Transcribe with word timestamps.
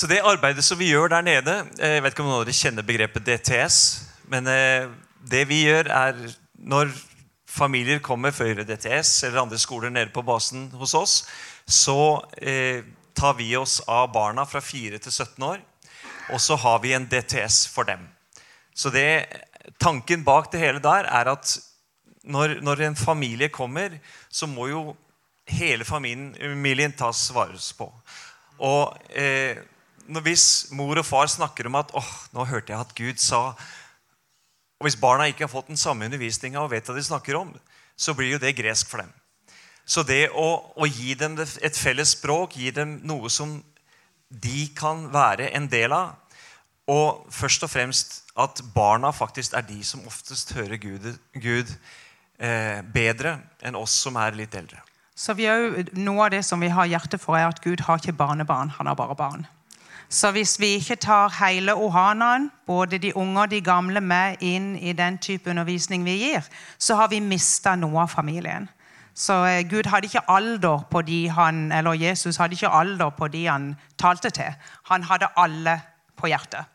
Så 0.00 0.08
det 0.08 0.22
arbeidet 0.24 0.62
som 0.64 0.78
vi 0.80 0.86
gjør 0.88 1.10
der 1.12 1.24
nede 1.26 1.54
eh, 1.76 1.98
Jeg 1.98 2.02
vet 2.02 2.14
ikke 2.14 2.22
om 2.24 2.30
noen 2.30 2.38
av 2.40 2.46
dere 2.48 2.56
kjenner 2.56 2.84
begrepet 2.88 3.24
DTS. 3.26 3.78
Men 4.32 4.46
eh, 4.48 4.86
det 5.28 5.42
vi 5.50 5.58
gjør, 5.66 5.90
er 5.92 6.20
når 6.56 6.94
familier 7.44 7.98
kommer 8.00 8.32
før 8.32 8.62
DTS 8.64 9.26
eller 9.28 9.42
andre 9.42 9.58
skoler 9.60 9.92
nede 9.92 10.08
på 10.14 10.22
basen 10.24 10.70
hos 10.80 10.94
oss, 10.96 11.16
så 11.68 11.98
eh, 12.40 12.80
tar 13.12 13.34
vi 13.36 13.50
oss 13.60 13.82
av 13.84 14.06
barna 14.14 14.46
fra 14.48 14.62
4 14.64 15.02
til 15.04 15.12
17 15.12 15.44
år. 15.50 15.60
Og 16.32 16.40
så 16.40 16.56
har 16.62 16.78
vi 16.80 16.94
en 16.96 17.04
DTS 17.10 17.66
for 17.68 17.84
dem. 17.90 18.06
Så 18.72 18.88
det, 18.94 19.26
tanken 19.76 20.24
bak 20.24 20.48
det 20.54 20.62
hele 20.62 20.80
der 20.80 21.10
er 21.10 21.28
at 21.34 21.58
når, 22.24 22.62
når 22.64 22.86
en 22.86 22.96
familie 22.96 23.50
kommer, 23.52 23.98
så 24.32 24.48
må 24.48 24.70
jo 24.72 24.86
hele 25.50 25.84
familien, 25.84 26.96
tas 26.96 27.26
vare 27.36 27.60
på. 27.76 27.90
Og 28.64 28.96
eh, 29.12 29.60
hvis 30.18 30.72
mor 30.74 30.98
og 30.98 31.06
far 31.06 31.30
snakker 31.30 31.68
om 31.70 31.78
at 31.78 31.94
åh, 31.94 32.10
nå 32.34 32.44
hørte 32.50 32.72
jeg 32.72 32.80
at 32.80 32.94
Gud 32.98 33.22
sa 33.22 33.54
Og 34.80 34.88
hvis 34.88 34.98
barna 34.98 35.28
ikke 35.28 35.44
har 35.44 35.52
fått 35.52 35.68
den 35.68 35.76
samme 35.76 36.06
undervisninga 36.08 36.58
og 36.58 36.72
vet 36.72 36.86
hva 36.88 36.94
de 36.96 37.02
snakker 37.04 37.36
om, 37.36 37.52
så 38.00 38.14
blir 38.16 38.32
jo 38.32 38.38
det 38.40 38.56
gresk 38.56 38.88
for 38.88 39.02
dem. 39.02 39.10
Så 39.84 40.02
det 40.08 40.30
å, 40.32 40.72
å 40.72 40.88
gi 40.88 41.12
dem 41.20 41.36
et 41.36 41.76
felles 41.76 42.14
språk, 42.16 42.56
gi 42.56 42.70
dem 42.72 42.96
noe 43.04 43.28
som 43.28 43.58
de 44.30 44.70
kan 44.72 45.04
være 45.12 45.50
en 45.52 45.68
del 45.68 45.92
av, 45.92 46.14
og 46.88 47.26
først 47.28 47.66
og 47.66 47.70
fremst 47.70 48.16
at 48.40 48.62
barna 48.74 49.10
faktisk 49.12 49.52
er 49.58 49.66
de 49.68 49.82
som 49.84 50.06
oftest 50.08 50.54
hører 50.56 50.80
Gud, 50.80 51.10
Gud 51.36 51.68
eh, 52.40 52.80
bedre 52.80 53.36
enn 53.60 53.76
oss 53.78 53.98
som 54.06 54.16
er 54.16 54.38
litt 54.38 54.56
eldre. 54.56 54.80
Så 55.20 55.34
jo, 55.36 55.82
Noe 56.00 56.26
av 56.26 56.32
det 56.32 56.40
som 56.46 56.62
vi 56.62 56.70
har 56.72 56.88
hjerte 56.88 57.20
for, 57.20 57.36
er 57.36 57.50
at 57.50 57.60
Gud 57.60 57.84
har 57.84 58.00
ikke 58.00 58.16
barnebarn, 58.16 58.72
han 58.78 58.88
har 58.88 58.96
bare 58.96 59.18
barn. 59.18 59.44
Så 60.10 60.32
hvis 60.34 60.56
vi 60.58 60.66
ikke 60.66 60.96
tar 60.96 61.30
hele 61.38 61.74
ohanaen, 61.74 62.50
både 62.66 62.98
de 62.98 63.16
unge 63.16 63.40
og 63.40 63.50
de 63.50 63.60
gamle, 63.60 64.00
med 64.00 64.42
inn 64.42 64.72
i 64.76 64.92
den 64.92 65.18
type 65.18 65.50
undervisning 65.50 66.04
vi 66.04 66.16
gir, 66.18 66.48
så 66.78 66.96
har 66.98 67.08
vi 67.12 67.20
mista 67.22 67.76
noe 67.78 68.02
av 68.02 68.10
familien. 68.10 68.66
Så 69.14 69.36
eh, 69.46 69.62
Gud 69.70 69.86
hadde 69.86 70.10
ikke 70.10 70.24
alder 70.26 70.82
på 70.90 71.02
de 71.06 71.20
han, 71.30 71.70
eller 71.72 71.94
Jesus 71.94 72.40
hadde 72.42 72.58
ikke 72.58 72.72
alder 72.74 73.14
på 73.14 73.28
de 73.28 73.44
han 73.46 73.70
talte 73.98 74.30
til. 74.34 74.50
Han 74.90 75.06
hadde 75.06 75.30
alle 75.36 75.76
på 76.18 76.26
hjertet. 76.26 76.66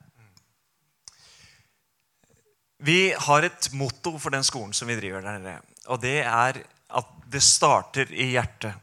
Vi 2.80 3.14
har 3.20 3.44
et 3.44 3.70
motto 3.74 4.18
for 4.20 4.32
den 4.32 4.44
skolen 4.44 4.74
som 4.74 4.88
vi 4.88 4.96
driver 5.00 5.22
der 5.22 5.38
nede. 5.38 5.60
Og 5.88 6.02
det 6.02 6.20
er 6.24 6.64
at 6.96 7.14
det 7.32 7.44
starter 7.44 8.08
i 8.12 8.32
hjertet. 8.32 8.74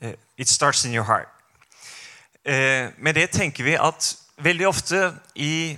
Eh, 0.00 0.14
it 0.36 0.48
starts 0.48 0.84
in 0.84 0.94
your 0.94 1.04
heart. 1.04 1.35
Eh, 2.46 2.90
med 2.96 3.14
det 3.14 3.26
tenker 3.34 3.66
vi 3.66 3.74
at 3.74 4.12
veldig 4.38 4.68
ofte 4.68 5.00
i 5.34 5.74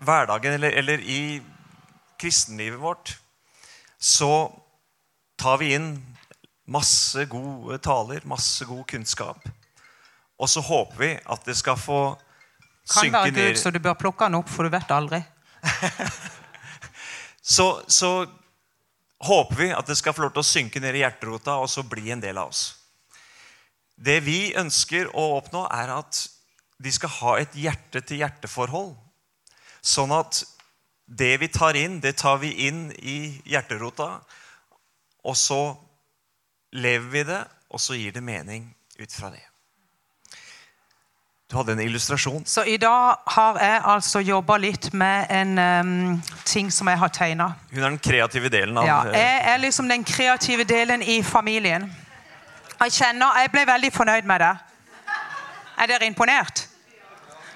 hverdagen 0.00 0.54
eller, 0.56 0.72
eller 0.80 1.02
i 1.04 1.42
kristenlivet 2.16 2.80
vårt 2.80 3.18
så 4.00 4.48
tar 5.36 5.60
vi 5.60 5.74
inn 5.76 5.90
masse 6.64 7.26
gode 7.28 7.76
taler, 7.84 8.24
masse 8.24 8.64
god 8.64 8.86
kunnskap. 8.88 9.44
Og 10.40 10.48
så 10.48 10.64
håper 10.64 10.98
vi 10.98 11.12
at 11.20 11.44
det 11.44 11.58
skal 11.60 11.76
få 11.76 12.00
kan 12.16 12.96
synke 12.96 13.04
ned 13.04 13.12
Kan 13.12 13.36
være 13.36 13.52
Gud, 13.52 13.60
så 13.60 13.70
du 13.70 13.78
bør 13.82 14.00
plukke 14.00 14.24
den 14.24 14.40
opp, 14.40 14.48
for 14.48 14.64
du 14.64 14.72
vet 14.72 14.96
aldri. 14.96 15.20
så, 17.56 17.82
så 17.86 18.14
håper 19.22 19.60
vi 19.60 19.72
at 19.76 19.86
det 19.86 20.00
skal 20.00 20.16
få 20.16 20.24
lov 20.24 20.32
til 20.32 20.42
å 20.42 20.52
synke 20.56 20.80
ned 20.80 20.96
i 20.96 21.04
hjerterota 21.04 21.60
og 21.60 21.68
så 21.70 21.84
bli 21.84 22.10
en 22.16 22.24
del 22.24 22.40
av 22.40 22.48
oss. 22.48 22.70
Det 24.02 24.18
vi 24.26 24.54
ønsker 24.58 25.12
å 25.14 25.28
oppnå, 25.38 25.66
er 25.70 25.92
at 25.94 26.24
de 26.82 26.90
skal 26.90 27.12
ha 27.20 27.36
et 27.42 27.54
hjerte-til-hjerte-forhold. 27.54 28.96
Sånn 29.82 30.14
at 30.14 30.42
det 31.06 31.36
vi 31.42 31.48
tar 31.52 31.78
inn, 31.78 32.00
det 32.02 32.16
tar 32.18 32.40
vi 32.42 32.50
inn 32.66 32.88
i 32.98 33.18
hjerterota. 33.46 34.16
Og 35.22 35.38
så 35.38 35.62
lever 36.74 37.08
vi 37.14 37.24
det, 37.30 37.40
og 37.70 37.80
så 37.80 37.94
gir 37.98 38.14
det 38.16 38.24
mening 38.26 38.70
ut 38.98 39.12
fra 39.12 39.30
det. 39.30 39.44
Du 41.52 41.58
hadde 41.58 41.74
en 41.76 41.82
illustrasjon. 41.84 42.46
Så 42.48 42.64
i 42.64 42.78
dag 42.80 43.18
har 43.34 43.58
jeg 43.60 43.80
altså 43.94 44.22
jobba 44.24 44.56
litt 44.56 44.86
med 44.96 45.26
en 45.30 45.58
um, 45.60 46.22
ting 46.48 46.70
som 46.72 46.88
jeg 46.88 46.96
har 46.98 47.12
tegna. 47.12 47.50
Hun 47.74 47.82
er 47.82 47.90
den 47.90 47.98
kreative 48.00 48.48
delen 48.48 48.78
av 48.80 48.88
Ja, 48.88 49.02
Jeg 49.12 49.42
er 49.52 49.60
liksom 49.60 49.90
den 49.92 50.04
kreative 50.04 50.64
delen 50.64 51.04
i 51.04 51.20
familien. 51.22 51.90
Jeg 52.82 52.92
kjenner, 52.92 53.38
jeg 53.38 53.50
ble 53.52 53.62
veldig 53.66 53.92
fornøyd 53.94 54.26
med 54.26 54.42
det. 54.42 54.52
Er 55.78 55.86
dere 55.86 56.06
imponert? 56.06 56.64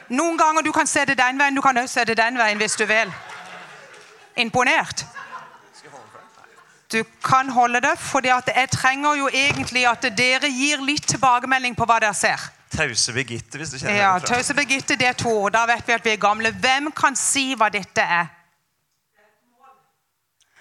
Noen 0.09 0.39
ganger 0.39 0.63
du 0.63 0.71
kan 0.73 0.87
se 0.87 1.03
det 1.09 1.17
den 1.19 1.41
veien, 1.41 1.57
du 1.57 1.63
kan 1.63 1.79
også 1.79 2.01
se 2.01 2.05
det 2.07 2.17
den 2.19 2.39
veien 2.39 2.61
hvis 2.61 2.77
du 2.79 2.85
vil. 2.87 3.11
Imponert? 4.37 5.07
Du 6.93 7.03
kan 7.25 7.49
holde 7.51 7.81
det, 7.83 7.97
for 7.99 8.23
jeg 8.23 8.69
trenger 8.71 9.15
jo 9.19 9.27
egentlig 9.33 9.83
at 9.91 10.07
dere 10.19 10.51
gir 10.51 10.85
litt 10.87 11.09
tilbakemelding 11.11 11.75
på 11.75 11.89
hva 11.89 11.99
dere 11.99 12.15
ser. 12.15 12.47
Tause 12.71 13.13
Birgitte, 13.13 13.59
hvis 13.59 13.73
du 13.75 13.79
kjenner 13.81 13.99
ja, 13.99 14.13
det. 14.21 14.29
Tause 14.31 14.55
Birgitte, 14.55 14.95
det 14.97 15.09
er 15.09 15.19
to 15.19 15.33
ord. 15.33 15.53
Da 15.57 15.65
vet 15.67 15.83
vi 15.89 15.97
at 15.97 16.07
vi 16.07 16.13
er 16.15 16.23
gamle. 16.23 16.55
Hvem 16.55 16.93
kan 16.95 17.19
si 17.19 17.49
hva 17.59 17.69
dette 17.75 18.03
er? 18.03 18.31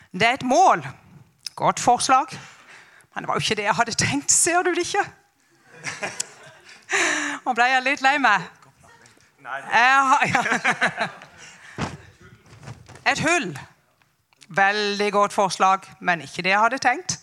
Det 0.09 0.25
er 0.25 0.39
et 0.39 0.47
mål. 0.47 0.81
Godt 1.55 1.79
forslag. 1.79 2.33
Men 3.15 3.23
det 3.23 3.27
var 3.27 3.35
jo 3.35 3.39
ikke 3.39 3.55
det 3.55 3.63
jeg 3.63 3.75
hadde 3.75 3.93
tenkt. 3.95 4.31
Ser 4.31 4.63
du 4.63 4.73
det 4.75 4.83
ikke? 4.83 5.05
Nå 7.45 7.53
ble 7.55 7.67
jeg 7.71 7.83
litt 7.85 8.01
lei 8.03 8.17
meg. 8.19 8.43
Et 13.05 13.21
hull. 13.23 13.53
Veldig 14.47 15.11
godt 15.13 15.33
forslag, 15.33 15.87
men 15.99 16.21
ikke 16.21 16.43
det 16.43 16.51
jeg 16.51 16.59
hadde 16.59 16.81
tenkt. 16.83 17.15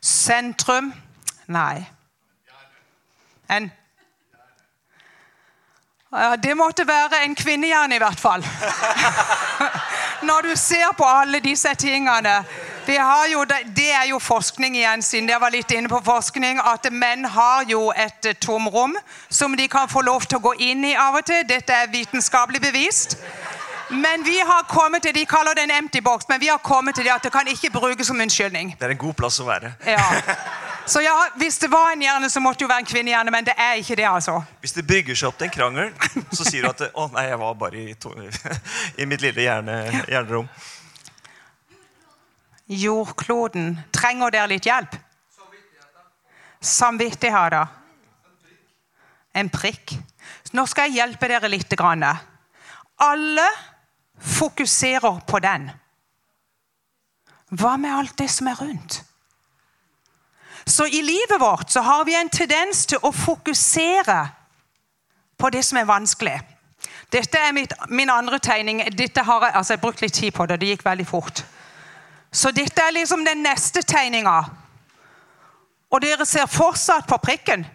Sentrum 0.00 0.92
nei. 1.46 1.86
En 3.50 3.70
Det 6.42 6.56
måtte 6.56 6.86
være 6.86 7.24
en 7.24 7.34
kvinnehjerne, 7.34 7.94
i 7.94 7.98
hvert 7.98 8.20
fall. 8.20 8.46
Når 10.28 10.40
du 10.42 10.56
ser 10.56 10.94
på 10.96 11.04
alle 11.04 11.40
disse 11.40 11.74
tingene. 11.74 12.44
Jo, 12.88 13.44
det 13.44 13.90
er 13.90 14.04
jo 14.08 14.18
forskning 14.18 14.76
igjen, 14.76 15.02
siden 15.02 15.28
jeg 15.28 15.40
var 15.40 15.50
litt 15.50 15.70
inne 15.74 15.88
på 15.90 15.98
forskning, 16.06 16.60
at 16.62 16.86
menn 16.92 17.24
har 17.24 17.64
jo 17.66 17.90
et 17.90 18.28
tomrom 18.40 18.94
som 19.28 19.56
de 19.56 19.66
kan 19.68 19.88
få 19.90 20.04
lov 20.06 20.26
til 20.26 20.38
å 20.38 20.44
gå 20.44 20.52
inn 20.70 20.84
i 20.84 20.94
av 20.94 21.18
og 21.18 21.26
til. 21.26 21.42
Dette 21.48 21.74
er 21.74 21.90
vitenskapelig 21.90 22.62
bevist. 22.62 23.16
Men 23.90 24.22
vi 24.24 24.38
har 24.38 24.62
kommet 24.70 25.02
til 25.02 25.14
de 25.14 25.24
kaller 25.26 25.54
det 25.54 25.66
en 25.66 25.70
empty 25.70 26.00
box, 26.02 26.26
men 26.28 26.40
vi 26.40 26.48
har 26.50 26.58
kommet 26.58 26.94
til 26.94 27.04
det 27.04 27.12
at 27.14 27.22
det 27.22 27.32
kan 27.32 27.46
ikke 27.46 27.70
brukes 27.70 28.06
som 28.06 28.20
unnskyldning. 28.20 28.74
Det 28.78 28.86
er 28.86 28.94
en 28.94 29.02
god 29.02 29.14
plass 29.14 29.40
å 29.42 29.46
være. 29.46 29.74
Ja. 29.86 30.06
Så 30.86 31.00
ja, 31.02 31.14
Hvis 31.34 31.58
det 31.58 31.70
var 31.70 31.90
en 31.92 32.02
hjerne, 32.02 32.30
så 32.30 32.40
måtte 32.40 32.58
det 32.58 32.64
jo 32.64 32.68
være 32.70 32.84
en 32.84 32.86
kvinnehjerne, 32.86 33.30
men 33.34 33.46
det 33.46 33.54
er 33.58 33.74
ikke 33.74 33.96
det. 33.98 34.06
altså. 34.06 34.42
Hvis 34.60 34.72
det 34.72 34.86
brygger 34.86 35.18
seg 35.18 35.28
opp 35.28 35.38
til 35.38 35.48
en 35.48 35.54
krangel, 35.54 35.90
så 36.30 36.46
sier 36.46 36.62
du 36.62 36.68
at 36.70 36.84
å 36.94 37.08
nei, 37.10 37.24
jeg 37.26 37.38
var 37.42 37.56
bare 37.58 37.80
i, 37.80 37.94
to, 37.98 38.12
i 39.02 39.06
mitt 39.10 39.24
lille 39.24 39.48
hjerne, 39.48 39.80
hjernerom. 40.06 40.46
Jordkloden, 42.66 43.76
trenger 43.94 44.30
dere 44.34 44.50
litt 44.50 44.66
hjelp? 44.66 44.96
Samvittigheter. 46.60 47.66
En 49.36 49.50
prikk. 49.52 49.94
Nå 50.56 50.64
skal 50.66 50.88
jeg 50.88 51.02
hjelpe 51.02 51.28
dere 51.30 51.50
litt. 51.52 51.74
Alle 52.96 53.46
fokuserer 54.18 55.20
på 55.28 55.38
den. 55.44 55.68
Hva 57.54 57.76
med 57.78 57.94
alt 57.94 58.16
det 58.18 58.30
som 58.32 58.48
er 58.50 58.58
rundt? 58.58 59.02
Så 60.66 60.86
i 60.86 61.02
livet 61.02 61.38
vårt 61.40 61.70
så 61.70 61.80
har 61.80 62.04
vi 62.04 62.16
en 62.18 62.28
tendens 62.28 62.86
til 62.90 62.98
å 63.02 63.12
fokusere 63.14 64.18
på 65.38 65.50
det 65.54 65.62
som 65.64 65.78
er 65.78 65.86
vanskelig. 65.86 66.40
Dette 67.12 67.38
er 67.38 67.52
mitt, 67.54 67.72
min 67.88 68.10
andre 68.10 68.40
tegning. 68.42 68.82
Dette 68.98 69.22
har 69.22 69.44
jeg, 69.44 69.54
altså 69.54 69.76
jeg 69.76 69.80
brukt 69.80 70.02
litt 70.02 70.14
tid 70.14 70.34
på 70.34 70.46
det. 70.46 70.58
Det 70.60 70.72
gikk 70.72 70.82
veldig 70.84 71.06
fort. 71.06 71.44
Så 72.32 72.50
dette 72.50 72.82
er 72.82 72.90
liksom 72.90 73.24
den 73.24 73.42
neste 73.42 73.82
tegninga. 73.82 74.42
Og 75.90 76.02
dere 76.02 76.26
ser 76.26 76.46
fortsatt 76.46 77.06
på 77.08 77.16
prikken. 77.22 77.66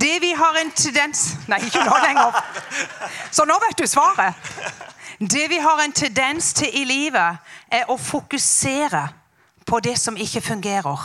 Det 0.00 0.20
vi 0.20 0.32
har 0.34 0.56
en 0.58 0.70
tendens 0.74 1.36
Nei, 1.48 1.60
ikke 1.66 1.84
nå 1.86 1.98
lenger. 2.02 2.38
Så 3.30 3.44
nå 3.46 3.58
vet 3.62 3.78
du 3.78 3.86
svaret. 3.86 4.34
Det 5.20 5.44
vi 5.50 5.58
har 5.62 5.78
en 5.80 5.92
tendens 5.92 6.52
til 6.52 6.72
i 6.74 6.84
livet, 6.84 7.36
er 7.70 7.90
å 7.90 7.96
fokusere 7.96 9.04
på 9.66 9.78
det 9.80 9.94
som 10.00 10.16
ikke 10.16 10.42
fungerer. 10.42 11.04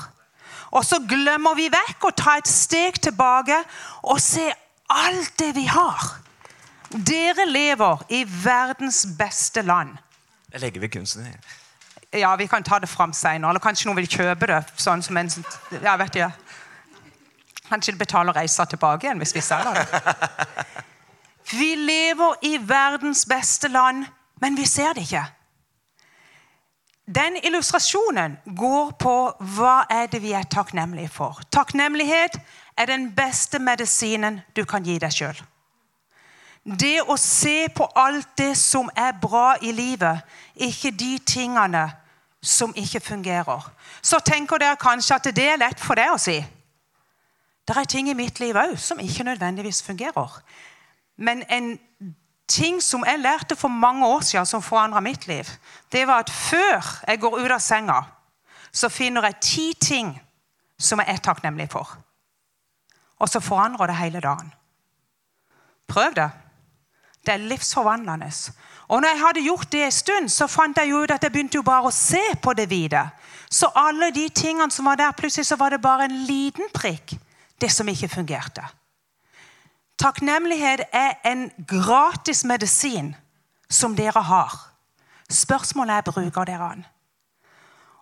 Og 0.72 0.86
så 0.86 1.00
glemmer 1.10 1.56
vi 1.58 1.70
vekk 1.70 2.10
å 2.10 2.16
ta 2.18 2.36
et 2.38 2.50
steg 2.50 2.98
tilbake 3.02 3.58
og 4.04 4.20
se 4.22 4.50
alt 4.90 5.38
det 5.40 5.54
vi 5.56 5.68
har. 5.70 6.02
Dere 6.90 7.46
lever 7.46 8.02
i 8.10 8.24
verdens 8.26 9.06
beste 9.18 9.62
land. 9.62 9.94
Jeg 10.54 10.62
legger 10.62 10.82
ved 10.82 10.90
kunsten. 10.90 11.28
Ja, 12.14 12.36
vi 12.36 12.48
kan 12.48 12.64
ta 12.64 12.80
det 12.80 12.90
fram 12.90 13.14
seinere. 13.14 13.52
Eller 13.52 13.62
kanskje 13.62 13.90
noen 13.90 14.00
vil 14.02 14.10
kjøpe 14.10 14.48
det. 14.50 14.64
sånn 14.78 15.04
som 15.06 15.18
en... 15.18 15.30
Ja, 15.84 15.96
vet 16.02 16.16
jeg. 16.16 16.32
Kanskje 17.70 17.98
betaler 17.98 18.34
reisa 18.34 18.66
tilbake 18.66 19.06
igjen 19.06 19.20
hvis 19.22 19.36
vi 19.36 19.42
selger 19.46 19.78
det. 19.78 20.66
Vi 21.52 21.76
lever 21.76 22.46
i 22.46 22.58
verdens 22.62 23.26
beste 23.26 23.68
land, 23.68 24.06
men 24.42 24.58
vi 24.58 24.66
ser 24.66 24.94
det 24.94 25.06
ikke. 25.08 25.26
Den 27.10 27.40
illustrasjonen 27.44 28.38
går 28.58 28.92
på 29.02 29.14
hva 29.56 29.76
er 29.90 30.10
det 30.12 30.22
vi 30.22 30.36
er 30.38 30.46
takknemlige 30.46 31.10
for. 31.10 31.40
Takknemlighet 31.50 32.38
er 32.78 32.86
den 32.86 33.08
beste 33.18 33.60
medisinen 33.60 34.42
du 34.56 34.62
kan 34.66 34.86
gi 34.86 35.00
deg 35.02 35.14
sjøl. 35.14 35.40
Det 36.70 37.00
å 37.02 37.16
se 37.18 37.68
på 37.74 37.88
alt 37.98 38.28
det 38.38 38.54
som 38.58 38.90
er 38.96 39.16
bra 39.22 39.56
i 39.62 39.72
livet, 39.74 40.22
ikke 40.56 40.92
de 40.92 41.18
tingene 41.26 41.88
som 42.42 42.74
ikke 42.76 43.00
fungerer. 43.00 43.70
Så 44.02 44.20
tenker 44.26 44.62
dere 44.62 44.80
kanskje 44.80 45.16
at 45.16 45.30
det 45.36 45.48
er 45.50 45.60
lett 45.60 45.80
for 45.82 45.98
deg 45.98 46.14
å 46.14 46.20
si. 46.22 46.38
Det 47.68 47.78
er 47.78 47.90
ting 47.90 48.10
i 48.10 48.18
mitt 48.18 48.40
liv 48.42 48.58
òg 48.58 48.78
som 48.82 49.00
ikke 49.02 49.26
nødvendigvis 49.28 49.82
fungerer. 49.86 50.40
Men 51.18 51.44
en 51.50 51.78
ting 52.50 52.80
som 52.82 53.04
jeg 53.06 53.22
lærte 53.22 53.56
for 53.56 53.68
mange 53.68 54.08
år 54.08 54.22
siden, 54.26 54.46
som 54.46 54.62
forandra 54.62 55.00
mitt 55.00 55.28
liv, 55.28 55.50
det 55.92 56.08
var 56.08 56.24
at 56.24 56.30
før 56.30 56.86
jeg 57.08 57.22
går 57.22 57.40
ut 57.40 57.52
av 57.52 57.60
senga, 57.62 58.02
så 58.72 58.90
finner 58.90 59.26
jeg 59.30 59.42
ti 59.42 59.68
ting 59.82 60.14
som 60.80 61.00
jeg 61.00 61.14
er 61.14 61.24
takknemlig 61.24 61.70
for. 61.72 61.98
Og 63.20 63.30
så 63.30 63.40
forandrer 63.40 63.88
det 63.88 63.96
hele 63.96 64.20
dagen. 64.20 64.54
Prøv 65.88 66.14
det. 66.16 66.30
Det 67.26 67.34
er 67.34 67.48
livsforvandlende. 67.52 68.32
Og 68.88 69.02
når 69.02 69.10
jeg 69.10 69.22
hadde 69.22 69.44
gjort 69.46 69.72
det 69.72 69.84
en 69.86 69.92
stund, 69.92 70.30
så 70.30 70.48
fant 70.48 70.78
jeg 70.78 70.94
ut 70.94 71.12
at 71.12 71.24
jeg 71.24 71.32
begynte 71.32 71.60
jo 71.60 71.66
bare 71.66 71.90
å 71.90 71.94
se 71.94 72.24
på 72.42 72.54
det 72.58 72.70
videre. 72.70 73.10
Så 73.50 73.70
alle 73.76 74.12
de 74.14 74.30
tingene 74.30 74.72
som 74.72 74.86
var 74.86 74.98
der, 74.98 75.12
plutselig 75.18 75.46
så 75.46 75.56
var 75.56 75.70
det 75.70 75.82
bare 75.82 76.06
en 76.06 76.24
liten 76.26 76.70
prikk. 76.74 77.14
Det 77.62 77.72
som 77.72 77.88
ikke 77.88 78.08
fungerte. 78.08 78.64
Takknemlighet 80.00 80.86
er 80.96 81.18
en 81.28 81.50
gratis 81.68 82.46
medisin 82.48 83.16
som 83.70 83.96
dere 83.96 84.22
har. 84.24 84.54
Spørsmålet 85.30 85.98
er 85.98 86.12
bruker 86.12 86.48
dere 86.48 86.70
den. 86.72 86.86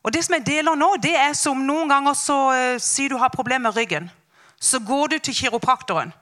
Og 0.03 0.13
Det 0.13 0.23
som 0.23 0.37
jeg 0.37 0.45
deler 0.45 0.75
nå, 0.75 0.93
det 1.03 1.15
er 1.19 1.33
som 1.35 1.65
noen 1.67 1.89
ganger 1.89 2.13
så 2.15 2.37
uh, 2.53 2.79
sier 2.79 3.09
du 3.11 3.17
har 3.17 3.33
problemer 3.33 3.67
med 3.67 3.75
ryggen. 3.75 4.11
Så 4.59 4.79
går 4.79 5.07
du 5.07 5.17
til 5.19 5.35
kiropraktoren, 5.35 6.13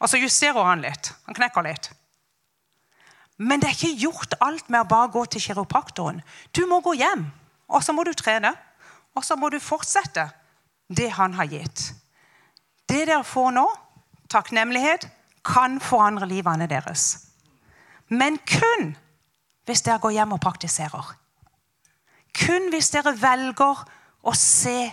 og 0.00 0.08
så 0.08 0.20
justerer 0.20 0.64
han 0.64 0.82
litt. 0.84 1.12
Han 1.28 1.36
knekker 1.36 1.66
litt. 1.66 1.90
Men 3.40 3.60
det 3.60 3.70
er 3.70 3.76
ikke 3.76 4.02
gjort 4.02 4.34
alt 4.44 4.68
med 4.68 4.82
å 4.82 4.88
bare 4.88 5.12
gå 5.12 5.22
til 5.32 5.44
kiropraktoren. 5.44 6.20
Du 6.52 6.66
må 6.68 6.80
gå 6.84 6.92
hjem, 7.00 7.24
og 7.68 7.84
så 7.84 7.94
må 7.96 8.04
du 8.04 8.12
trene. 8.16 8.52
Og 9.16 9.24
så 9.26 9.36
må 9.36 9.48
du 9.50 9.58
fortsette 9.60 10.28
det 10.88 11.08
han 11.16 11.34
har 11.34 11.48
gitt. 11.50 11.90
Det 12.88 13.06
dere 13.08 13.24
får 13.26 13.50
nå, 13.56 13.64
takknemlighet, 14.30 15.08
kan 15.46 15.78
forandre 15.80 16.28
livene 16.28 16.68
deres. 16.70 17.26
Men 18.10 18.38
kun 18.44 18.92
hvis 19.66 19.82
dere 19.86 20.02
går 20.02 20.16
hjem 20.18 20.34
og 20.36 20.42
praktiserer. 20.42 21.12
Kun 22.36 22.68
hvis 22.72 22.90
dere 22.92 23.14
velger 23.16 23.84
å 24.20 24.34
se 24.36 24.90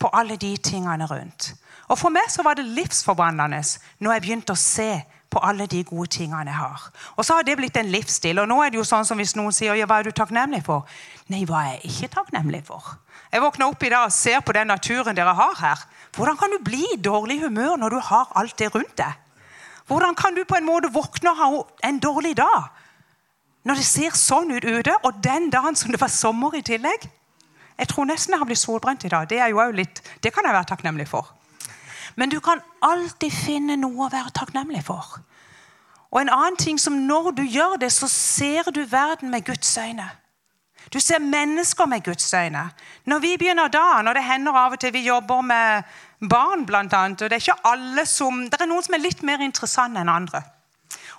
på 0.00 0.10
alle 0.14 0.36
de 0.40 0.52
tingene 0.56 1.08
rundt. 1.10 1.52
Og 1.88 1.98
For 1.98 2.10
meg 2.10 2.30
så 2.32 2.42
var 2.42 2.58
det 2.58 2.66
livsforvandlende 2.66 3.62
når 4.02 4.16
jeg 4.16 4.24
begynte 4.24 4.56
å 4.56 4.60
se 4.60 4.90
på 5.30 5.42
alle 5.42 5.66
de 5.70 5.82
gode 5.84 6.08
tingene 6.16 6.48
jeg 6.48 6.58
har. 6.58 6.86
Og 7.16 7.26
så 7.26 7.36
har 7.36 7.46
det 7.46 7.56
blitt 7.58 7.76
en 7.76 7.90
livsstil. 7.90 8.38
Og 8.40 8.48
nå 8.48 8.60
er 8.62 8.72
det 8.72 8.78
jo 8.78 8.86
sånn 8.86 9.06
som 9.06 9.18
hvis 9.20 9.34
noen 9.36 9.54
sier 9.54 9.76
ja, 9.76 9.86
hva 9.88 10.00
er 10.00 10.08
du 10.08 10.14
takknemlig 10.16 10.62
for? 10.66 10.86
Nei, 11.32 11.44
hva 11.48 11.64
er 11.66 11.76
jeg 11.76 11.92
ikke 11.92 12.12
takknemlig 12.14 12.62
for? 12.68 12.94
Jeg 13.32 13.42
våkner 13.42 13.68
opp 13.68 13.82
i 13.82 13.90
dag 13.92 14.06
og 14.06 14.14
ser 14.14 14.40
på 14.46 14.54
den 14.56 14.70
naturen 14.70 15.18
dere 15.18 15.34
har 15.36 15.54
her. 15.60 15.84
Hvordan 16.16 16.38
kan 16.40 16.54
du 16.54 16.62
bli 16.64 16.84
i 16.94 17.00
dårlig 17.02 17.40
humør 17.42 17.76
når 17.82 17.96
du 17.96 18.00
har 18.08 18.32
alt 18.38 18.56
det 18.58 18.70
rundt 18.74 18.96
deg? 18.98 19.22
Hvordan 19.86 20.16
kan 20.18 20.34
du 20.34 20.42
på 20.48 20.56
en 20.58 20.66
måte 20.66 20.90
våkne 20.94 21.30
og 21.30 21.40
ha 21.42 21.48
en 21.90 22.00
dårlig 22.02 22.36
dag 22.38 22.72
når 23.66 23.80
det 23.80 23.86
ser 23.86 24.14
sånn 24.14 24.52
ut 24.54 24.64
ute, 24.64 24.94
og 25.02 25.18
den 25.22 25.48
dagen 25.50 25.74
som 25.74 25.90
det 25.90 26.00
var 26.00 26.10
sommer 26.14 26.54
i 26.54 26.62
tillegg? 26.62 27.08
Jeg 27.76 27.90
tror 27.90 28.06
nesten 28.08 28.32
jeg 28.32 28.40
har 28.40 28.48
blitt 28.48 28.62
solbrent 28.62 29.04
i 29.04 29.10
dag. 29.10 29.26
Det, 29.28 29.42
litt, 29.74 30.00
det 30.22 30.32
kan 30.32 30.46
jeg 30.46 30.54
være 30.54 30.70
takknemlig 30.70 31.08
for. 31.10 31.35
Men 32.16 32.32
du 32.32 32.40
kan 32.40 32.60
alltid 32.80 33.32
finne 33.32 33.76
noe 33.76 34.06
å 34.06 34.12
være 34.12 34.32
takknemlig 34.34 34.82
for. 34.86 35.18
Og 36.10 36.20
en 36.22 36.32
annen 36.32 36.56
ting 36.56 36.78
som 36.80 36.94
Når 37.06 37.30
du 37.36 37.42
gjør 37.42 37.76
det, 37.80 37.92
så 37.92 38.08
ser 38.08 38.70
du 38.72 38.84
verden 38.84 39.30
med 39.30 39.44
Guds 39.44 39.76
øyne. 39.78 40.08
Du 40.92 41.00
ser 41.00 41.18
mennesker 41.18 41.86
med 41.86 42.04
Guds 42.04 42.34
øyne. 42.34 42.70
Når 43.04 43.18
vi 43.18 43.36
begynner 43.36 43.68
da, 43.68 44.02
når 44.02 44.12
det 44.12 44.24
hender 44.24 44.52
av 44.52 44.72
og 44.72 44.80
til 44.80 44.92
vi 44.92 45.06
jobber 45.06 45.40
med 45.42 45.82
barn, 46.30 46.66
blant 46.66 46.92
annet, 46.92 47.22
og 47.22 47.30
det 47.30 47.36
er 47.36 47.42
ikke 47.42 47.68
alle 47.68 48.06
som, 48.06 48.44
det 48.50 48.60
er 48.60 48.70
noen 48.70 48.82
som 48.86 48.94
er 48.94 49.02
litt 49.02 49.22
mer 49.22 49.42
interessante 49.42 50.00
enn 50.00 50.08
andre. 50.08 50.42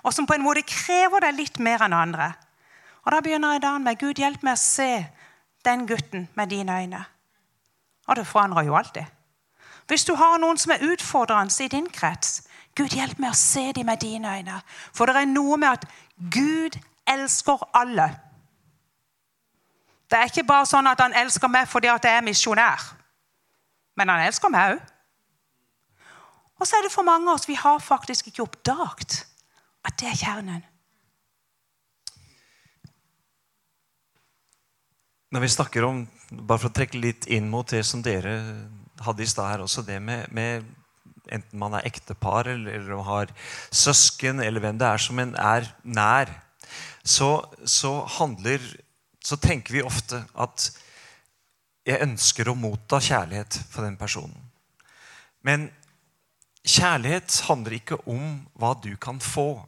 Og 0.02 0.14
som 0.14 0.26
på 0.26 0.34
en 0.34 0.42
måte 0.42 0.64
krever 0.66 1.20
deg 1.20 1.36
litt 1.36 1.58
mer 1.58 1.84
enn 1.84 1.92
andre. 1.92 2.32
Og 3.04 3.12
Da 3.12 3.20
begynner 3.20 3.52
jeg 3.52 3.62
dagen 3.62 3.84
med 3.84 3.98
Gud, 4.00 4.18
hjelp 4.18 4.42
meg 4.42 4.56
å 4.56 4.60
se 4.60 5.06
den 5.64 5.86
gutten 5.86 6.28
med 6.34 6.48
dine 6.48 6.80
øyne. 6.80 7.04
Og 8.08 8.16
det 8.16 8.26
forandrer 8.26 8.64
jo 8.64 8.76
alltid. 8.76 9.04
Hvis 9.88 10.04
du 10.04 10.14
har 10.20 10.36
noen 10.38 10.58
som 10.60 10.74
er 10.74 10.84
utfordrende 10.84 11.64
i 11.64 11.68
din 11.72 11.88
krets, 11.90 12.42
Gud, 12.76 12.92
hjelp 12.94 13.18
meg 13.18 13.32
å 13.32 13.38
se 13.38 13.72
dem 13.74 13.88
med 13.88 13.98
dine 14.04 14.30
øyne. 14.38 14.60
For 14.94 15.08
det 15.08 15.16
er 15.16 15.30
noe 15.30 15.56
med 15.58 15.80
at 15.80 15.86
Gud 16.30 16.76
elsker 17.08 17.64
alle. 17.74 18.06
Det 20.08 20.18
er 20.18 20.30
ikke 20.30 20.46
bare 20.46 20.68
sånn 20.68 20.86
at 20.86 21.00
han 21.02 21.16
elsker 21.16 21.50
meg 21.50 21.66
fordi 21.68 21.90
jeg 21.90 22.12
er 22.12 22.24
misjonær. 22.24 22.84
Men 23.98 24.12
han 24.12 24.28
elsker 24.28 24.52
meg 24.52 24.76
òg. 24.76 24.94
Og 26.58 26.66
så 26.66 26.78
er 26.78 26.86
det 26.86 26.94
for 26.94 27.06
mange 27.06 27.28
av 27.30 27.38
oss 27.38 27.48
vi 27.48 27.58
har 27.58 27.82
faktisk 27.82 28.30
ikke 28.30 28.44
oppdaget 28.46 29.20
at 29.86 29.98
det 30.00 30.08
er 30.10 30.18
kjernen. 30.18 30.64
Når 35.34 35.44
vi 35.44 35.50
snakker 35.52 35.84
om, 35.84 36.06
bare 36.30 36.60
for 36.62 36.70
å 36.70 36.76
trekke 36.78 37.00
litt 37.02 37.26
inn 37.28 37.50
mot 37.52 37.68
det 37.68 37.82
som 37.84 38.02
dere 38.02 38.38
hadde 39.04 39.22
i 39.24 39.30
stad 39.30 39.52
her, 39.52 39.62
også 39.64 39.84
det 39.86 40.00
med, 40.02 40.26
med, 40.34 40.66
enten 41.32 41.60
man 41.60 41.76
er 41.76 41.86
ektepar 41.88 42.48
eller, 42.50 42.78
eller 42.78 43.04
har 43.06 43.32
søsken, 43.70 44.40
eller 44.40 44.62
hvem 44.64 44.78
det 44.80 44.88
er 44.88 45.02
som 45.02 45.22
en 45.22 45.34
er 45.38 45.68
nær, 45.84 46.32
så, 47.04 47.30
så, 47.64 47.92
handler, 48.18 48.62
så 49.24 49.38
tenker 49.40 49.78
vi 49.78 49.86
ofte 49.86 50.22
at 50.34 50.68
jeg 51.88 52.04
ønsker 52.04 52.50
å 52.50 52.56
motta 52.58 53.00
kjærlighet 53.00 53.62
fra 53.70 53.86
den 53.86 53.96
personen. 53.96 54.36
Men 55.46 55.70
kjærlighet 56.68 57.32
handler 57.48 57.78
ikke 57.78 58.00
om 58.10 58.42
hva 58.60 58.74
du 58.82 58.90
kan 59.00 59.20
få. 59.24 59.62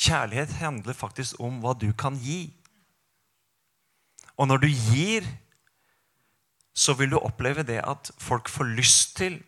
Kjærlighet 0.00 0.56
handler 0.62 0.96
faktisk 0.96 1.40
om 1.44 1.60
hva 1.60 1.74
du 1.76 1.90
kan 1.92 2.16
gi. 2.22 2.46
Og 4.40 4.48
når 4.48 4.62
du 4.64 4.70
gir, 4.70 5.26
så 6.72 6.94
vil 6.98 7.12
du 7.12 7.18
oppleve 7.18 7.64
det 7.66 7.80
at 7.82 8.12
folk 8.20 8.48
får 8.48 8.74
lyst 8.78 9.16
til 9.18 9.38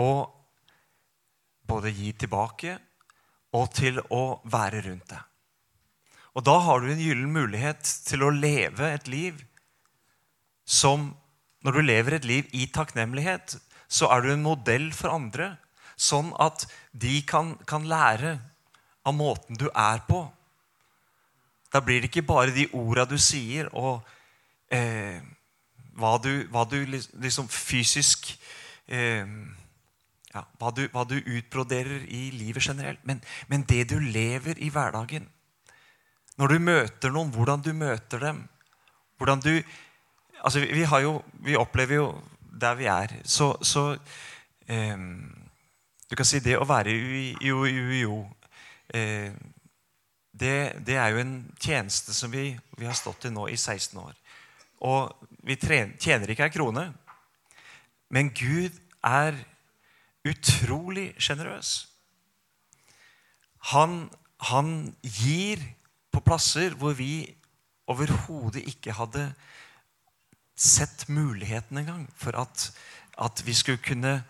å 0.00 0.26
både 1.70 1.92
gi 1.94 2.12
tilbake 2.18 2.76
og 3.56 3.70
til 3.74 4.00
å 4.10 4.40
være 4.50 4.82
rundt 4.86 5.10
deg. 5.10 5.22
Og 6.38 6.44
da 6.46 6.56
har 6.62 6.82
du 6.82 6.90
en 6.90 7.02
gyllen 7.02 7.32
mulighet 7.34 7.82
til 8.06 8.24
å 8.24 8.34
leve 8.34 8.92
et 8.94 9.08
liv 9.10 9.40
som 10.70 11.14
Når 11.60 11.74
du 11.76 11.80
lever 11.84 12.14
et 12.16 12.24
liv 12.24 12.46
i 12.56 12.62
takknemlighet, 12.72 13.58
så 13.84 14.06
er 14.14 14.22
du 14.24 14.30
en 14.32 14.40
modell 14.40 14.86
for 14.96 15.12
andre, 15.12 15.58
sånn 15.92 16.30
at 16.40 16.62
de 16.96 17.18
kan, 17.28 17.50
kan 17.68 17.84
lære 17.84 18.30
av 19.04 19.12
måten 19.12 19.60
du 19.60 19.66
er 19.68 20.00
på. 20.08 20.22
Da 21.68 21.82
blir 21.84 22.00
det 22.00 22.08
ikke 22.08 22.24
bare 22.30 22.54
de 22.56 22.64
orda 22.72 23.04
du 23.04 23.18
sier, 23.20 23.68
og 23.76 24.00
eh, 24.72 25.20
hva, 26.00 26.16
du, 26.22 26.32
hva, 26.52 26.64
du, 26.68 26.78
liksom 26.88 27.48
fysisk 27.52 28.32
eh, 28.88 29.26
ja, 30.30 30.44
hva, 30.60 30.70
du, 30.74 30.84
hva, 30.94 31.04
du, 31.08 31.18
utbroderer 31.18 32.06
i 32.06 32.28
livet 32.34 32.64
generelt, 32.64 33.02
men, 33.06 33.22
men, 33.50 33.66
det 33.68 33.88
du 33.90 33.98
lever 33.98 34.60
i 34.62 34.70
hverdagen. 34.70 35.26
Når 36.38 36.54
du 36.54 36.58
møter 36.62 37.12
noen, 37.12 37.32
hvordan 37.34 37.62
du 37.64 37.72
møter 37.76 38.22
dem. 38.22 38.44
hvordan 39.18 39.40
du, 39.40 39.62
altså 40.42 40.60
Vi, 40.60 40.86
jo, 41.02 41.22
vi 41.44 41.56
opplever 41.56 41.94
jo 41.94 42.22
der 42.60 42.74
vi 42.74 42.86
er, 42.86 43.20
så, 43.24 43.56
så 43.62 43.98
eh, 44.68 44.98
Du 46.10 46.16
kan 46.16 46.26
si 46.26 46.40
det 46.40 46.56
å 46.58 46.66
være 46.66 46.90
i 46.90 47.50
UiO 47.50 48.24
eh, 48.94 49.32
det, 50.40 50.86
det, 50.86 50.96
er 50.96 51.08
jo 51.12 51.20
en 51.20 51.34
tjeneste 51.60 52.14
som 52.14 52.32
vi, 52.32 52.58
vi, 52.78 52.86
har 52.86 52.96
stått 52.96 53.26
i 53.28 53.30
nå 53.30 53.46
i 53.50 53.56
16 53.56 53.98
år. 54.00 54.14
Og 54.88 55.28
vi 55.46 55.56
tjener 55.56 56.30
ikke 56.30 56.48
ei 56.48 56.54
krone. 56.54 56.90
Men 58.10 58.32
Gud 58.34 58.74
er 59.06 59.36
utrolig 60.26 61.12
sjenerøs. 61.20 61.86
Han, 63.72 64.08
han, 64.50 64.72
gir 65.04 65.62
på 66.10 66.22
plasser 66.24 66.74
hvor 66.80 66.96
vi 66.98 67.28
overhodet 67.90 68.64
ikke 68.68 68.94
hadde 68.96 69.30
sett 70.60 71.06
muligheten 71.08 71.80
engang 71.80 72.04
for 72.16 72.36
at, 72.40 72.66
at 73.20 73.42
vi 73.46 73.54
skulle 73.56 73.80
kunne 73.84 74.20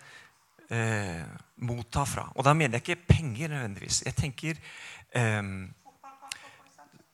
eh, 0.71 1.27
motta 1.67 2.05
fra. 2.07 2.29
Og 2.35 2.47
da 2.47 2.55
mener 2.55 2.79
jeg 2.79 2.87
ikke 2.89 3.15
penger 3.15 3.51
nødvendigvis. 3.55 4.03
Jeg 4.07 4.19
tenker 4.19 4.61
eh, 5.15 5.43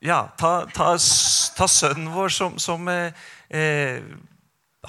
ja, 0.04 0.20
ta, 0.38 0.52
ta, 0.74 0.92
ta, 1.56 1.68
sønnen 1.68 2.12
vår 2.12 2.32
som, 2.32 2.58
som 2.60 2.88
eh, 2.92 3.26
eh 3.50 4.02